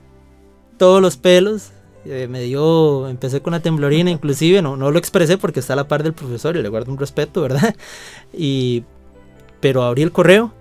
[0.77, 1.71] todos los pelos
[2.05, 5.77] eh, me dio, empecé con una temblorina inclusive, no, no lo expresé porque está a
[5.77, 7.75] la par del profesor y le guardo un respeto, ¿verdad?
[8.33, 8.83] Y,
[9.59, 10.53] pero abrí el correo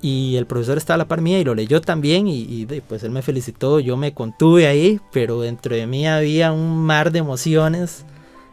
[0.00, 3.02] y el profesor estaba a la par mía y lo leyó también y, y, pues
[3.02, 7.20] él me felicitó, yo me contuve ahí, pero dentro de mí había un mar de
[7.20, 8.04] emociones,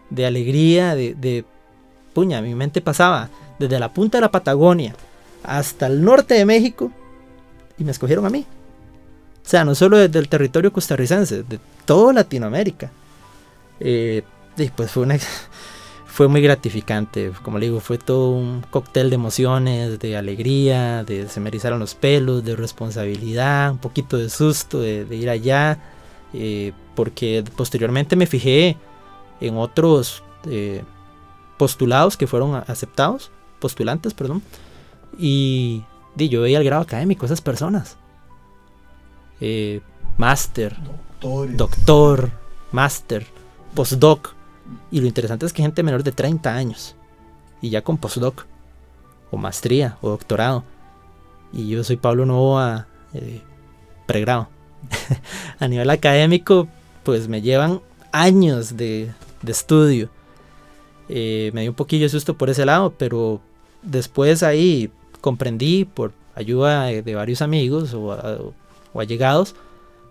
[0.09, 1.45] de alegría, de, de
[2.13, 3.29] puña, mi mente pasaba
[3.59, 4.95] desde la punta de la Patagonia
[5.43, 6.91] hasta el norte de México
[7.77, 8.45] y me escogieron a mí.
[9.49, 12.91] O sea, no solo desde el territorio costarricense, de toda Latinoamérica.
[13.79, 14.21] Eh,
[14.55, 14.91] y pues
[16.05, 17.31] fue, muy gratificante.
[17.41, 21.79] Como le digo, fue todo un cóctel de emociones, de alegría, de se me erizaron
[21.79, 25.79] los pelos, de responsabilidad, un poquito de susto de, de ir allá.
[26.31, 28.77] Eh, porque posteriormente me fijé
[29.41, 30.83] en otros eh,
[31.57, 34.43] postulados que fueron aceptados, postulantes, perdón.
[35.17, 35.81] Y,
[36.15, 37.97] y yo veía el grado académico, esas personas
[39.41, 39.81] eh,
[40.17, 40.75] máster,
[41.21, 42.31] doctor,
[42.71, 43.25] máster,
[43.73, 44.33] postdoc.
[44.91, 46.95] Y lo interesante es que gente menor de 30 años
[47.61, 48.45] y ya con postdoc,
[49.31, 50.63] o maestría, o doctorado.
[51.51, 53.41] Y yo soy Pablo Novoa, eh,
[54.05, 54.49] pregrado.
[55.59, 56.67] a nivel académico,
[57.03, 60.09] pues me llevan años de, de estudio.
[61.09, 63.41] Eh, me dio un poquillo de susto por ese lado, pero
[63.81, 68.53] después ahí comprendí por ayuda de, de varios amigos o, o
[68.95, 69.55] allegados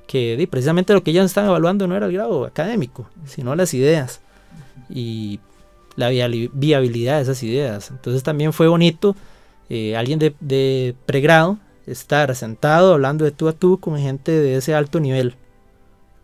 [0.08, 4.20] que precisamente lo que ellos estaban evaluando no era el grado académico, sino las ideas
[4.88, 5.38] y
[5.96, 7.90] la viabilidad de esas ideas.
[7.90, 9.14] Entonces también fue bonito
[9.68, 14.56] eh, alguien de, de, pregrado estar sentado hablando de tú a tú con gente de
[14.56, 15.34] ese alto nivel.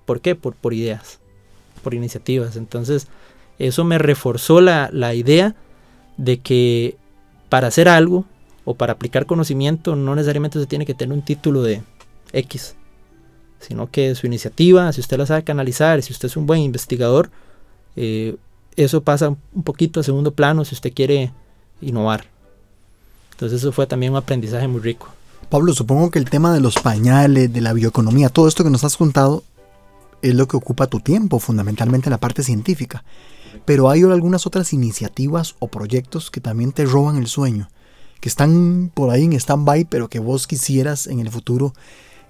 [0.06, 0.34] ¿Por qué?
[0.34, 1.20] Por, por ideas,
[1.82, 2.56] por iniciativas.
[2.56, 3.08] Entonces
[3.58, 5.54] eso me reforzó la, la idea
[6.16, 6.96] de que
[7.50, 8.24] para hacer algo
[8.64, 11.82] o para aplicar conocimiento no necesariamente se tiene que tener un título de,
[12.34, 12.74] X,
[13.60, 17.30] sino que su iniciativa, si usted la sabe canalizar, si usted es un buen investigador,
[17.96, 18.36] eh,
[18.76, 21.32] eso pasa un poquito a segundo plano si usted quiere
[21.80, 22.26] innovar.
[23.32, 25.08] Entonces eso fue también un aprendizaje muy rico.
[25.48, 28.84] Pablo, supongo que el tema de los pañales, de la bioeconomía, todo esto que nos
[28.84, 29.44] has contado
[30.22, 33.04] es lo que ocupa tu tiempo, fundamentalmente la parte científica.
[33.64, 37.68] Pero hay algunas otras iniciativas o proyectos que también te roban el sueño,
[38.20, 41.74] que están por ahí en stand-by, pero que vos quisieras en el futuro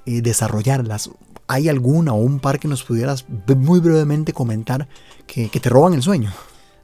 [0.06, 1.10] eh, desarrollarlas.
[1.46, 4.88] ¿Hay alguna o un par que nos pudieras muy brevemente comentar
[5.26, 6.32] que, que, te roban el sueño?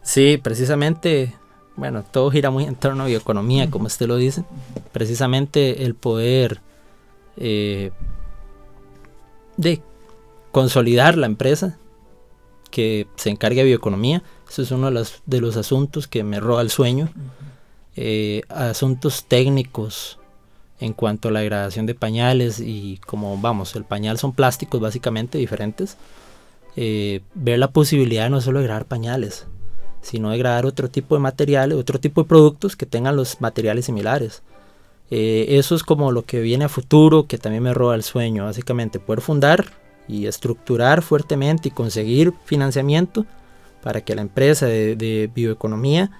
[0.03, 1.35] Sí, precisamente,
[1.77, 4.45] bueno, todo gira muy en torno a bioeconomía, como usted lo dice.
[4.93, 6.61] Precisamente el poder
[7.37, 7.91] eh,
[9.57, 9.83] de
[10.53, 11.79] consolidar la empresa
[12.71, 14.23] que se encargue de bioeconomía.
[14.49, 17.09] Eso es uno de los, de los asuntos que me roba el sueño.
[17.97, 20.19] Eh, asuntos técnicos,
[20.81, 25.37] en cuanto a la degradación de pañales y como vamos, el pañal son plásticos básicamente
[25.37, 25.97] diferentes,
[26.77, 29.47] eh, ver la posibilidad no solo de degradar pañales,
[30.01, 33.85] sino de degradar otro tipo de materiales, otro tipo de productos que tengan los materiales
[33.85, 34.43] similares.
[35.11, 38.45] Eh, eso es como lo que viene a futuro, que también me roba el sueño,
[38.45, 39.67] básicamente poder fundar
[40.09, 43.27] y estructurar fuertemente y conseguir financiamiento
[43.83, 46.11] para que la empresa de, de bioeconomía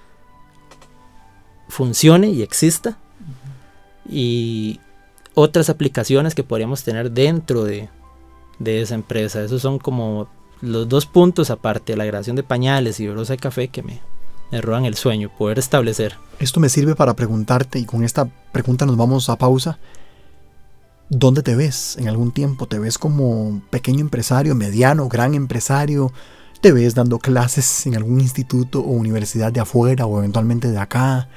[1.67, 2.99] funcione y exista
[4.09, 4.79] y
[5.33, 7.89] otras aplicaciones que podríamos tener dentro de,
[8.59, 9.43] de esa empresa.
[9.43, 10.27] Esos son como
[10.61, 13.99] los dos puntos aparte, la creación de pañales y brosa de café que me,
[14.51, 16.15] me roban el sueño, poder establecer.
[16.39, 19.79] Esto me sirve para preguntarte, y con esta pregunta nos vamos a pausa.
[21.09, 22.67] ¿Dónde te ves en algún tiempo?
[22.67, 26.11] ¿Te ves como pequeño empresario, mediano, gran empresario?
[26.61, 31.27] te ves dando clases en algún instituto o universidad de afuera o eventualmente de acá?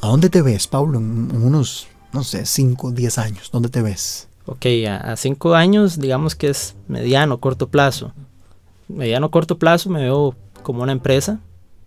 [0.00, 3.50] ¿A dónde te ves, Pablo, en, unos, no sé, 5, 10 años?
[3.52, 4.28] ¿Dónde te ves?
[4.46, 8.12] Ok, a 5 años digamos que es mediano, corto plazo.
[8.88, 11.40] Mediano, corto plazo me veo como una empresa,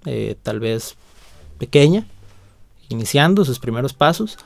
[0.05, 0.95] eh, tal vez
[1.57, 2.05] pequeña,
[2.89, 4.37] iniciando sus primeros pasos.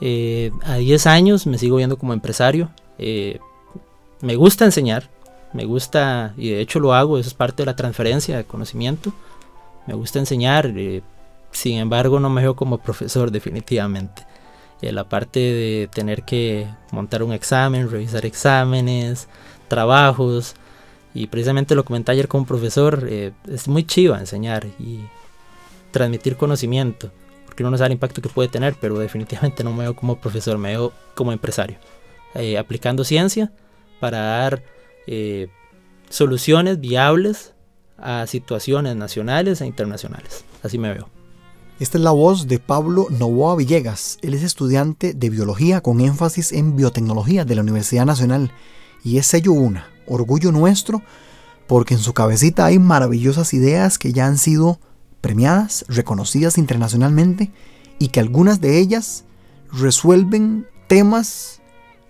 [0.00, 2.70] Eh, a 10 años me sigo viendo como empresario.
[2.98, 3.40] Eh,
[4.20, 5.10] me gusta enseñar,
[5.52, 9.12] me gusta, y de hecho lo hago, eso es parte de la transferencia de conocimiento.
[9.86, 10.72] Me gusta enseñar,
[11.50, 14.24] sin embargo no me veo como profesor definitivamente.
[14.82, 19.28] La parte de tener que montar un examen, revisar exámenes,
[19.68, 20.54] trabajos,
[21.14, 25.00] y precisamente lo comenté ayer con un profesor, es muy chiva enseñar y
[25.92, 27.10] transmitir conocimiento
[27.52, 30.18] porque uno no sabe el impacto que puede tener, pero definitivamente no me veo como
[30.18, 31.76] profesor, me veo como empresario,
[32.34, 33.52] eh, aplicando ciencia
[34.00, 34.62] para dar
[35.06, 35.48] eh,
[36.08, 37.52] soluciones viables
[37.98, 40.46] a situaciones nacionales e internacionales.
[40.62, 41.10] Así me veo.
[41.82, 44.18] Esta es la voz de Pablo Novoa Villegas.
[44.22, 48.52] Él es estudiante de biología con énfasis en biotecnología de la Universidad Nacional
[49.02, 51.02] y es sello una, orgullo nuestro,
[51.66, 54.78] porque en su cabecita hay maravillosas ideas que ya han sido
[55.20, 57.50] premiadas, reconocidas internacionalmente
[57.98, 59.24] y que algunas de ellas
[59.72, 61.62] resuelven temas,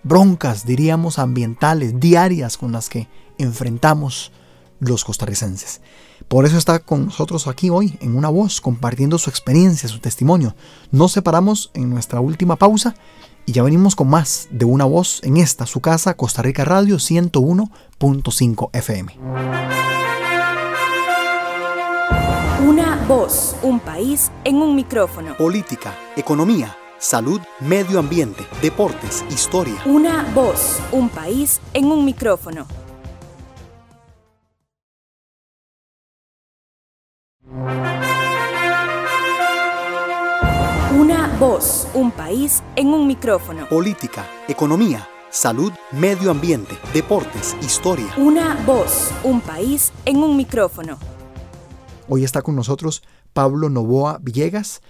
[0.03, 3.07] broncas, diríamos, ambientales, diarias con las que
[3.39, 4.31] enfrentamos
[4.79, 5.81] los costarricenses.
[6.27, 10.55] Por eso está con nosotros aquí hoy, en una voz, compartiendo su experiencia, su testimonio.
[10.91, 12.95] Nos separamos en nuestra última pausa
[13.45, 16.95] y ya venimos con más de una voz en esta, su casa, Costa Rica Radio
[16.95, 19.17] 101.5 FM.
[22.65, 25.35] Una voz, un país en un micrófono.
[25.37, 29.75] Política, economía, salud, medio ambiente, deportes, historia.
[29.85, 32.65] Una voz, un país en un micrófono.
[41.93, 43.69] Un país en un micrófono.
[43.69, 48.13] Política, economía, salud, medio ambiente, deportes, historia.
[48.17, 50.97] Una voz, un país en un micrófono.
[52.09, 54.81] Hoy está con nosotros Pablo Novoa Villegas.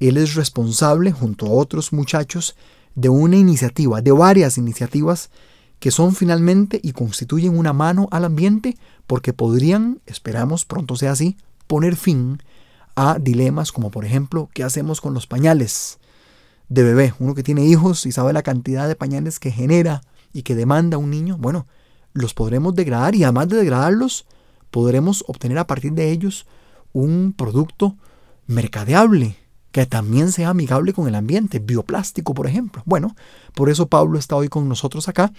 [0.00, 2.56] Él es responsable, junto a otros muchachos,
[2.96, 5.30] de una iniciativa, de varias iniciativas
[5.78, 8.76] que son finalmente y constituyen una mano al ambiente
[9.06, 11.36] porque podrían, esperamos pronto sea así,
[11.68, 12.42] poner fin
[12.96, 16.00] a dilemas como por ejemplo, ¿qué hacemos con los pañales
[16.68, 17.14] de bebé?
[17.18, 20.02] Uno que tiene hijos y sabe la cantidad de pañales que genera
[20.32, 21.66] y que demanda un niño, bueno,
[22.12, 24.26] los podremos degradar y además de degradarlos,
[24.70, 26.46] podremos obtener a partir de ellos
[26.92, 27.96] un producto
[28.46, 29.36] mercadeable
[29.72, 32.82] que también sea amigable con el ambiente, bioplástico, por ejemplo.
[32.86, 33.14] Bueno,
[33.54, 35.32] por eso Pablo está hoy con nosotros acá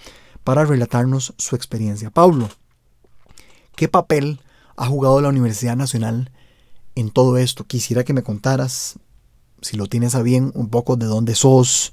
[0.44, 2.10] para relatarnos su experiencia.
[2.10, 2.48] Pablo,
[3.74, 4.40] ¿qué papel
[4.76, 6.30] ha jugado la Universidad Nacional
[6.94, 7.64] en todo esto?
[7.64, 8.98] Quisiera que me contaras,
[9.62, 11.92] si lo tienes a bien, un poco de dónde sos,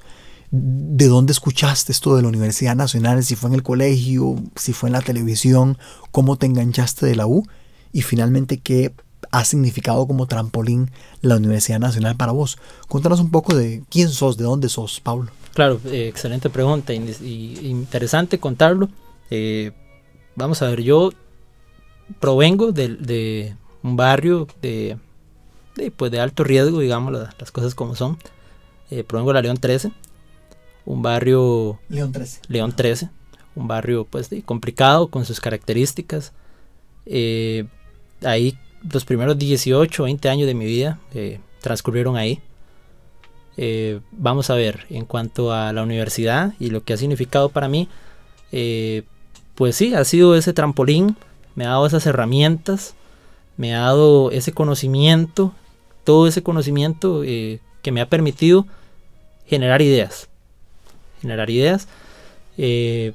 [0.52, 4.90] de dónde escuchaste esto de la Universidad Nacional, si fue en el colegio, si fue
[4.90, 5.78] en la televisión,
[6.12, 7.46] cómo te enganchaste de la U
[7.92, 8.94] y finalmente qué
[9.32, 12.58] ha significado como trampolín la Universidad Nacional para vos.
[12.88, 15.32] Cuéntanos un poco de quién sos, de dónde sos, Pablo.
[15.54, 18.90] Claro, eh, excelente pregunta interesante contarlo.
[19.30, 19.72] Eh,
[20.36, 21.12] vamos a ver, yo
[22.20, 24.98] provengo de, un barrio de,
[25.96, 28.18] pues de alto riesgo, digamos las, cosas como son.
[28.90, 29.92] Eh, provengo de la León 13,
[30.86, 31.80] un barrio...
[31.90, 32.42] León 13.
[32.48, 33.10] León 13,
[33.56, 36.34] un barrio pues complicado con sus características.
[37.06, 37.66] Eh,
[38.24, 38.58] ahí
[38.92, 42.42] los primeros 18, 20 años de mi vida eh, transcurrieron ahí.
[43.58, 47.68] Eh, vamos a ver, en cuanto a la universidad y lo que ha significado para
[47.68, 47.90] mí,
[49.56, 51.18] pues sí, ha sido ese trampolín,
[51.56, 52.96] me ha dado esas herramientas,
[53.58, 55.54] me ha dado ese conocimiento,
[56.08, 58.66] todo ese conocimiento que me ha permitido
[59.46, 60.30] generar ideas
[61.22, 61.88] generar ideas.
[62.58, 63.14] Eh,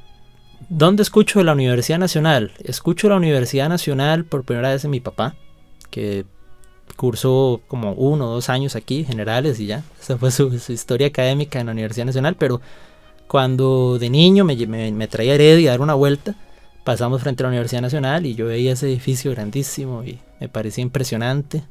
[0.68, 2.52] ¿Dónde escucho de la Universidad Nacional?
[2.64, 5.34] Escucho la Universidad Nacional por primera vez en mi papá,
[5.90, 6.24] que
[6.96, 9.82] cursó como uno o dos años aquí, generales, y ya.
[10.00, 12.60] Esa fue su, historia académica en la Universidad Nacional, pero
[13.26, 16.36] cuando de niño me, me, traía Heredia a dar una vuelta,
[16.84, 20.82] pasamos frente a la Universidad Nacional y yo veía ese edificio grandísimo y me parecía
[20.82, 21.64] impresionante.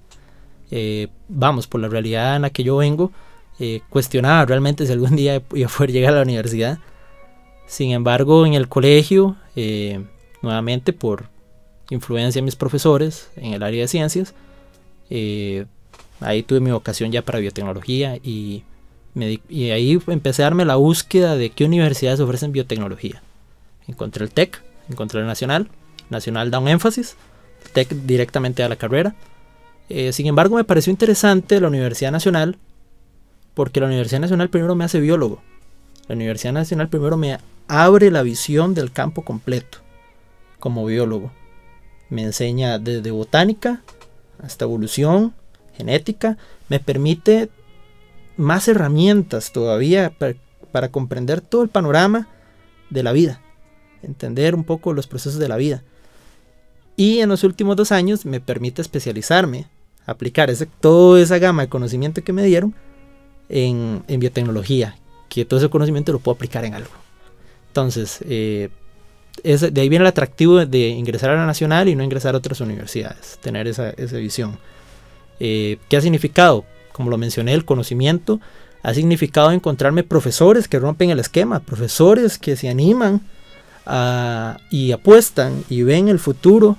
[0.71, 3.11] Eh, vamos, por la realidad en la que yo vengo,
[3.59, 6.79] eh, cuestionaba realmente si algún día iba a poder llegar a la universidad.
[7.67, 10.03] Sin embargo, en el colegio, eh,
[10.41, 11.29] nuevamente por
[11.89, 14.33] influencia de mis profesores en el área de ciencias,
[15.09, 15.65] eh,
[16.19, 18.63] ahí tuve mi vocación ya para biotecnología y,
[19.49, 23.21] y ahí empecé a darme la búsqueda de qué universidades ofrecen biotecnología.
[23.87, 25.69] Encontré el TEC, encontré el Nacional,
[26.09, 27.15] Nacional da un énfasis,
[27.73, 29.15] TEC directamente a la carrera.
[29.93, 32.57] Eh, sin embargo, me pareció interesante la Universidad Nacional,
[33.53, 35.41] porque la Universidad Nacional primero me hace biólogo.
[36.07, 39.79] La Universidad Nacional primero me abre la visión del campo completo
[40.61, 41.33] como biólogo.
[42.09, 43.81] Me enseña desde botánica
[44.41, 45.33] hasta evolución,
[45.75, 46.37] genética,
[46.69, 47.49] me permite
[48.37, 50.35] más herramientas todavía para,
[50.71, 52.29] para comprender todo el panorama
[52.89, 53.41] de la vida,
[54.03, 55.83] entender un poco los procesos de la vida.
[56.95, 59.67] Y en los últimos dos años me permite especializarme,
[60.05, 62.73] aplicar ese, toda esa gama de conocimiento que me dieron
[63.49, 64.97] en, biotecnología,
[65.29, 66.91] que todo ese conocimiento lo puedo aplicar en algo.
[67.67, 68.69] Entonces, eh,
[69.43, 72.37] es, de ahí viene el atractivo de ingresar a la nacional y no ingresar a
[72.37, 74.57] otras universidades, tener esa, esa visión.
[75.39, 76.65] Eh, ¿Qué ha significado?
[76.91, 78.39] Como lo mencioné, el conocimiento
[78.83, 83.21] ha significado encontrarme profesores que rompen el esquema, profesores que se animan
[83.85, 86.77] a, y apuestan y ven el futuro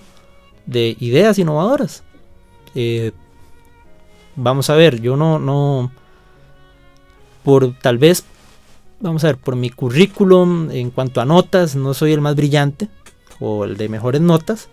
[0.66, 2.02] de ideas innovadoras.
[2.74, 3.12] Eh,
[4.36, 5.90] vamos a ver, yo no, no,
[7.44, 8.24] por tal vez,
[9.00, 12.88] vamos a ver, por mi currículum en cuanto a notas, no soy el más brillante
[13.40, 14.68] o el de mejores notas.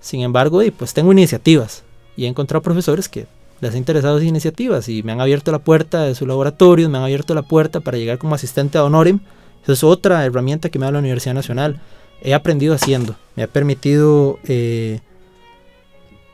[0.00, 1.82] Sin embargo, pues tengo iniciativas
[2.16, 3.26] y he encontrado profesores que
[3.60, 6.98] les ha interesado esas iniciativas y me han abierto la puerta de su laboratorio, me
[6.98, 9.20] han abierto la puerta para llegar como asistente a honorem.
[9.64, 11.80] Esa es otra herramienta que me da la Universidad Nacional.
[12.22, 15.00] He aprendido haciendo, me ha permitido eh,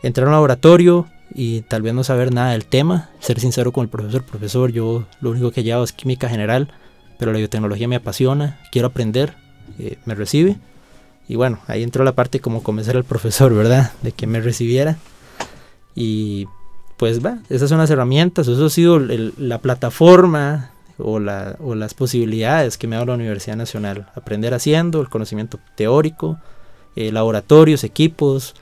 [0.04, 3.84] entrar a un laboratorio y tal vez no saber nada del tema, ser sincero con
[3.84, 4.22] el profesor.
[4.22, 6.68] Profesor, yo lo único que llevo es química general,
[7.18, 9.34] pero la biotecnología me apasiona, quiero aprender,
[9.78, 10.56] eh, me recibe.
[11.26, 13.92] Y bueno, ahí entró la parte como convencer al profesor, ¿verdad?
[14.02, 14.98] De que me recibiera.
[15.94, 16.46] Y
[16.98, 21.94] pues va, esas son las herramientas, eso ha sido la plataforma o, la, o, las
[21.94, 24.06] posibilidades que me da la Universidad Nacional.
[24.14, 26.38] Aprender haciendo, el conocimiento teórico,
[26.94, 28.54] eh, laboratorios, equipos,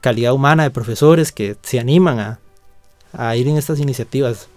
[0.00, 2.38] calidad humana de profesores que se animan
[3.12, 4.48] a, ir en estas iniciativas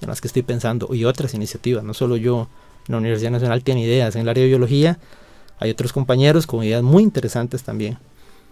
[0.00, 1.84] en las que estoy pensando y otras iniciativas.
[1.84, 2.48] No solo yo,
[2.86, 4.98] la Universidad Nacional tiene ideas en el área de biología,
[5.60, 7.98] hay otros compañeros con ideas muy interesantes también.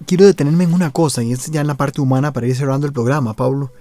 [0.05, 2.87] Quiero detenerme en una cosa y es ya en la parte humana para ir cerrando
[2.87, 3.73] el programa, Pablo.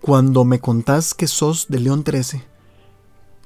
[0.00, 2.42] Cuando me contás que sos de León 13,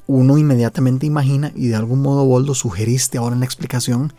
[0.06, 4.12] uno inmediatamente imagina, y de algún modo vos lo sugeriste ahora en la explicación,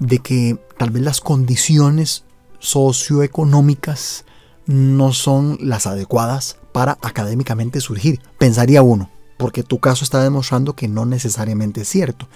[0.00, 2.24] de que tal vez las condiciones
[2.58, 4.24] socioeconómicas
[4.66, 8.20] no son las adecuadas para académicamente surgir.
[8.38, 12.28] Pensaría uno, porque tu caso está demostrando que no necesariamente es cierto.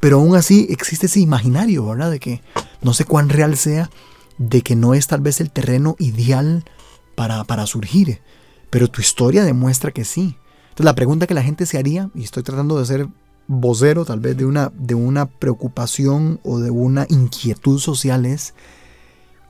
[0.00, 2.10] Pero aún así existe ese imaginario, ¿verdad?
[2.10, 2.42] De que
[2.82, 3.90] no sé cuán real sea,
[4.38, 6.64] de que no es tal vez el terreno ideal
[7.14, 8.20] para, para surgir.
[8.70, 10.36] Pero tu historia demuestra que sí.
[10.70, 13.08] Entonces la pregunta que la gente se haría, y estoy tratando de ser
[13.48, 18.54] vocero tal vez de una, de una preocupación o de una inquietud social es,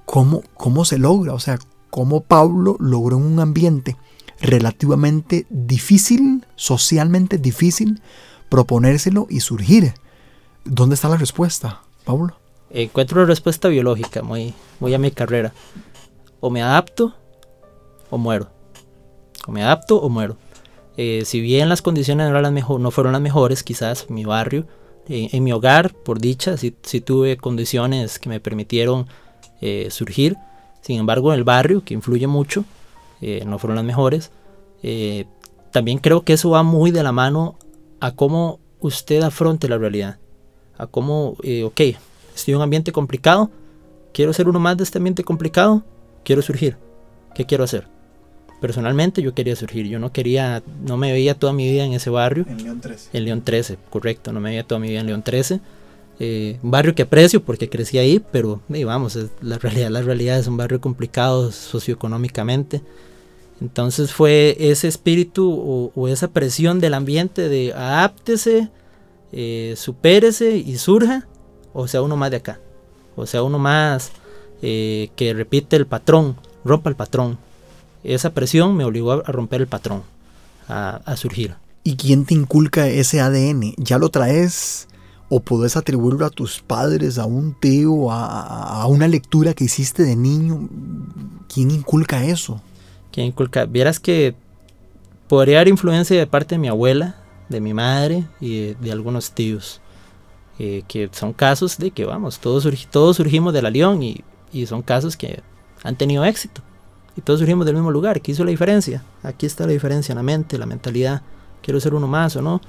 [0.09, 1.35] ¿cómo, ¿cómo se logra?
[1.35, 1.59] O sea,
[1.91, 3.97] ¿cómo Pablo logró en un ambiente
[4.41, 8.01] relativamente difícil, socialmente difícil,
[8.49, 9.93] proponérselo y surgir?
[10.65, 12.35] ¿Dónde está la respuesta, Pablo?
[12.71, 15.53] Encuentro una respuesta biológica, muy, muy a mi carrera.
[16.41, 17.15] O me adapto
[18.11, 18.59] o muero
[19.49, 20.37] o me adapto o muero.
[20.97, 24.67] Eh, si bien las condiciones no, las mejor, no fueron las mejores, quizás mi barrio,
[25.09, 29.07] eh, en mi hogar, por dicha, sí, tuve condiciones que me permitieron
[29.61, 30.37] eh, surgir.
[30.81, 32.65] Sin embargo, en el barrio, que influye mucho,
[33.21, 34.31] no fueron las mejores.
[35.73, 37.59] también creo que eso va muy de la mano
[38.01, 40.19] a cómo usted afronte la realidad.
[40.79, 41.31] A cómo,
[41.65, 41.81] ok,
[42.35, 43.51] estoy en un ambiente complicado,
[44.15, 45.83] quiero ser uno más de este ambiente complicado,
[46.25, 46.77] quiero surgir.
[47.35, 47.89] ¿Qué quiero hacer?
[48.61, 52.11] personalmente yo quería surgir, yo no quería, no me veía toda mi vida en ese
[52.11, 52.45] barrio.
[52.49, 53.11] En León 13.
[53.13, 55.61] En León 13, correcto, no me veía toda mi vida en León 13.
[56.21, 60.57] Eh, un barrio que aprecio porque crecí ahí, pero vamos, la realidad, la es un
[60.57, 62.83] barrio complicado socioeconómicamente.
[63.61, 68.69] Entonces fue ese espíritu o, esa presión del ambiente de adáptese,
[69.33, 71.27] eh, supérese y surja,
[71.73, 72.61] o sea, uno más de acá,
[73.17, 74.13] o sea, uno más
[74.63, 77.39] eh, que repite el patrón, rompa el patrón,
[78.05, 80.03] esa presión me obligó a romper el patrón,
[80.69, 81.55] a, surgir.
[81.83, 83.75] ¿Y quién te inculca ese ADN?
[83.77, 84.87] ¿Ya lo traes
[85.29, 90.17] o puedes atribuirlo a tus padres, a un tío, a, una lectura que hiciste de
[90.17, 90.69] niño?
[91.53, 92.61] ¿Quién inculca eso?
[93.13, 93.65] ¿Quién inculca?
[93.67, 94.35] Vieras que
[95.29, 97.17] podría haber influencia de parte de mi abuela,
[97.49, 99.81] de mi madre y de, algunos tíos.
[100.59, 104.67] Eh, que son casos de que, vamos, todos, todos surgimos de la León y, y
[104.67, 105.41] son casos que
[105.85, 106.63] han tenido éxito
[107.19, 108.21] y todos surgimos del mismo lugar.
[108.21, 109.03] ¿Qué hizo la diferencia?
[109.25, 111.23] Aquí está la diferencia en la mente, la mentalidad.
[111.63, 112.61] Quiero ser uno más o no.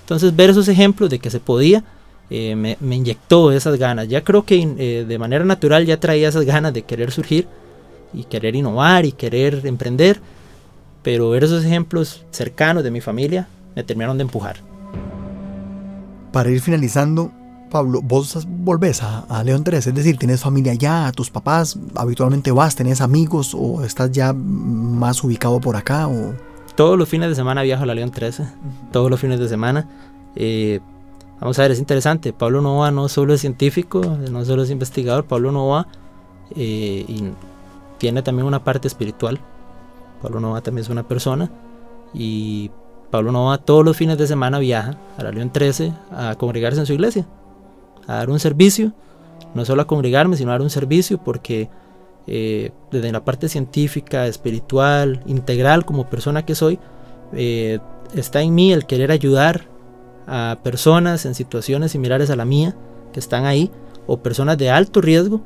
[0.00, 1.84] Entonces ver esos ejemplos de que se podía
[2.30, 4.08] eh, me, me, inyectó esas ganas.
[4.08, 7.48] Ya creo que eh, de manera natural ya traía esas ganas de querer surgir
[8.12, 10.20] y querer innovar y querer emprender,
[11.02, 14.56] pero ver esos ejemplos cercanos de mi familia me terminaron de empujar.
[16.32, 17.32] Para ir finalizando,
[17.70, 22.76] Pablo, vos volvés a, León 3, es decir, tienes familia allá, tus papás, habitualmente vas,
[22.76, 26.34] tenés amigos o estás ya más ubicado por acá o...
[26.74, 28.44] Todos los fines de semana viajo a la León 13,
[28.92, 29.88] todos los fines de semana.
[30.36, 30.80] Eh,
[31.40, 35.24] vamos a ver, es interesante, Pablo Nova no solo es científico, no solo es investigador,
[35.24, 35.86] Pablo Nova
[36.56, 37.04] eh,
[37.98, 39.40] tiene también una parte espiritual.
[40.22, 41.50] Pablo Nova también es una persona
[42.12, 42.70] y
[43.10, 46.86] Pablo Nova todos los fines de semana viaja a la León 13 a congregarse en
[46.86, 47.26] su iglesia
[48.08, 48.92] a dar un servicio,
[49.54, 51.68] no solo a congregarme, sino a dar un servicio porque
[52.26, 56.78] eh, desde la parte científica, espiritual, integral como persona que soy,
[57.32, 57.78] eh,
[58.14, 59.66] está en mí el querer ayudar
[60.28, 62.76] a personas en situaciones similares a la mía,
[63.12, 63.70] que están ahí,
[64.06, 65.42] o personas de alto riesgo,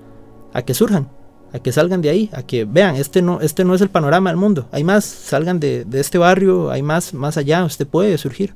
[0.53, 1.09] a que surjan,
[1.53, 4.31] a que salgan de ahí, a que vean, este no, este no es el panorama
[4.31, 8.19] del mundo, hay más, salgan de, de este barrio, hay más, más allá, usted puede
[8.19, 8.55] surgir.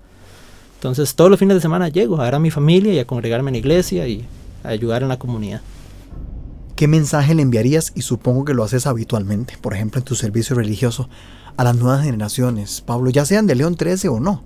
[0.75, 3.51] Entonces todos los fines de semana llego a ver a mi familia y a congregarme
[3.51, 4.27] en la iglesia y
[4.63, 5.63] a ayudar en la comunidad.
[6.77, 10.55] ¿Qué mensaje le enviarías, y supongo que lo haces habitualmente, por ejemplo en tu servicio
[10.55, 11.09] religioso,
[11.57, 14.45] a las nuevas generaciones, Pablo, ya sean de León 13 o no?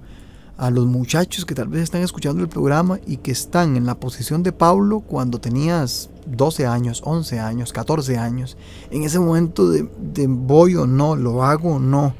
[0.61, 3.95] A los muchachos que tal vez están escuchando el programa y que están en la
[3.95, 8.59] posición de Pablo cuando tenías 12 años, 11 años, 14 años,
[8.91, 9.87] en ese momento de,
[10.29, 12.13] voy o no, lo hago o no,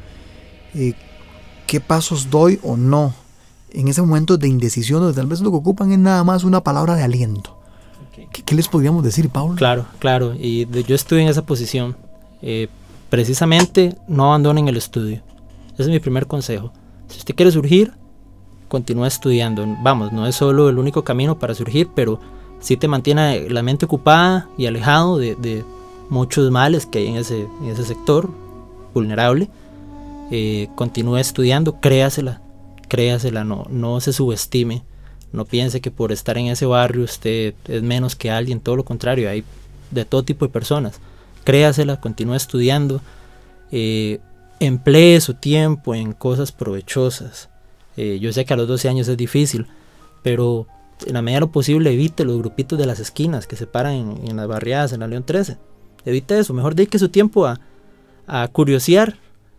[0.73, 0.95] eh,
[1.67, 3.13] qué pasos doy o no,
[3.73, 6.65] en ese momento de indecisión donde tal vez lo que ocupan es nada más una
[6.65, 7.59] palabra de aliento.
[8.33, 9.55] ¿Qué, les podríamos decir, Pablo?
[9.57, 11.95] Claro, claro, y yo estuve en esa posición.
[12.41, 12.69] Eh,
[13.11, 15.21] precisamente no abandonen el estudio.
[15.75, 16.73] Ese es mi primer consejo.
[17.09, 18.00] Si usted quiere surgir,
[18.71, 19.67] continúa estudiando.
[19.83, 22.21] Vamos, no es solo el único camino para surgir, pero
[22.61, 25.65] sí te mantiene la mente ocupada y alejado de,
[26.09, 27.47] muchos males que hay en ese,
[27.85, 28.31] sector
[28.95, 29.51] vulnerable.
[30.31, 32.41] Eh, continúa estudiando, créasela,
[32.89, 34.85] créasela, no, no se subestime,
[35.33, 38.85] no piense que por estar en ese barrio usted es menos que alguien, todo lo
[38.85, 39.45] contrario, hay
[39.91, 41.01] de todo tipo de personas.
[41.43, 43.01] Créasela, continúe estudiando,
[43.73, 44.21] eh,
[44.61, 47.50] emplee su tiempo en cosas provechosas.
[48.03, 49.67] Eh, yo sé que a los 12 años es difícil,
[50.23, 50.67] pero
[51.05, 54.23] en la medida de lo posible evite los grupitos de las esquinas que se paran
[54.25, 55.59] en, las barriadas en la León 13.
[56.07, 57.61] Evite eso, mejor dedique su tiempo a,
[58.27, 59.19] a curiosear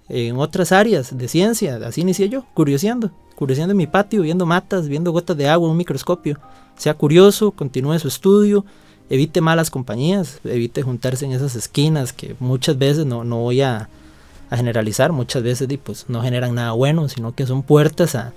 [0.09, 4.87] en otras áreas de ciencia, así inicié yo, curioseando, curioseando en mi patio, viendo matas,
[4.87, 6.39] viendo gotas de agua un microscopio.
[6.77, 8.65] Sea curioso, continúe su estudio,
[9.11, 13.87] evite malas compañías, evite juntarse en esas esquinas que muchas veces no, no voy a,
[14.57, 18.33] generalizar, muchas veces pues, no generan nada bueno, sino que son puertas a,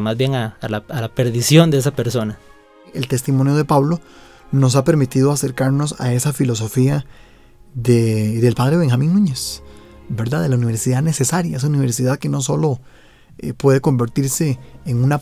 [0.00, 2.38] más bien a, la, a la perdición de esa persona.
[2.94, 4.00] El testimonio de Pablo
[4.52, 7.04] nos ha permitido acercarnos a esa filosofía
[7.74, 9.62] de, del padre Benjamín Núñez.
[10.08, 10.42] ¿verdad?
[10.42, 12.80] De la universidad necesaria, esa universidad que no solo
[13.38, 15.20] eh, puede convertirse en una,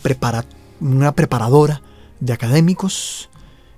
[0.80, 1.82] una preparadora
[2.20, 3.28] de académicos,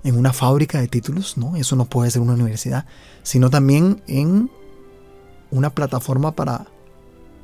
[0.02, 1.56] en una fábrica de títulos, ¿no?
[1.56, 2.84] Eso no puede ser una universidad,
[3.22, 4.50] sino también en
[5.54, 6.66] una plataforma para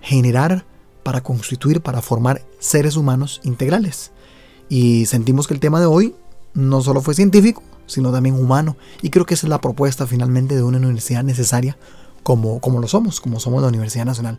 [0.03, 0.65] generar,
[1.03, 4.11] para constituir, para formar seres humanos integrales.
[4.69, 6.15] Y sentimos que el tema de hoy
[6.53, 8.77] no solo fue científico, sino también humano.
[9.01, 11.79] Y creo que esa es la propuesta finalmente de una universidad necesaria
[12.23, 14.39] como, como lo somos, como somos la Universidad Nacional.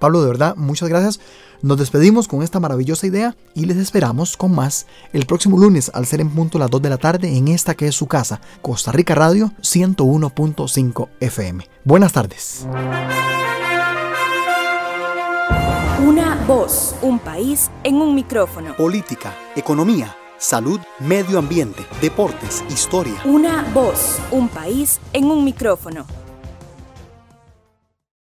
[0.00, 1.20] Pablo, de verdad, muchas gracias.
[1.62, 6.06] Nos despedimos con esta maravillosa idea y les esperamos con más el próximo lunes al
[6.06, 8.92] ser en punto las 2 de la tarde en esta que es su casa, Costa
[8.92, 11.68] Rica Radio 101.5 FM.
[11.84, 12.66] Buenas tardes.
[16.02, 18.74] Una voz, un país en un micrófono.
[18.76, 23.20] Política, economía, salud, medio ambiente, deportes, historia.
[23.26, 26.06] Una voz, un país en un micrófono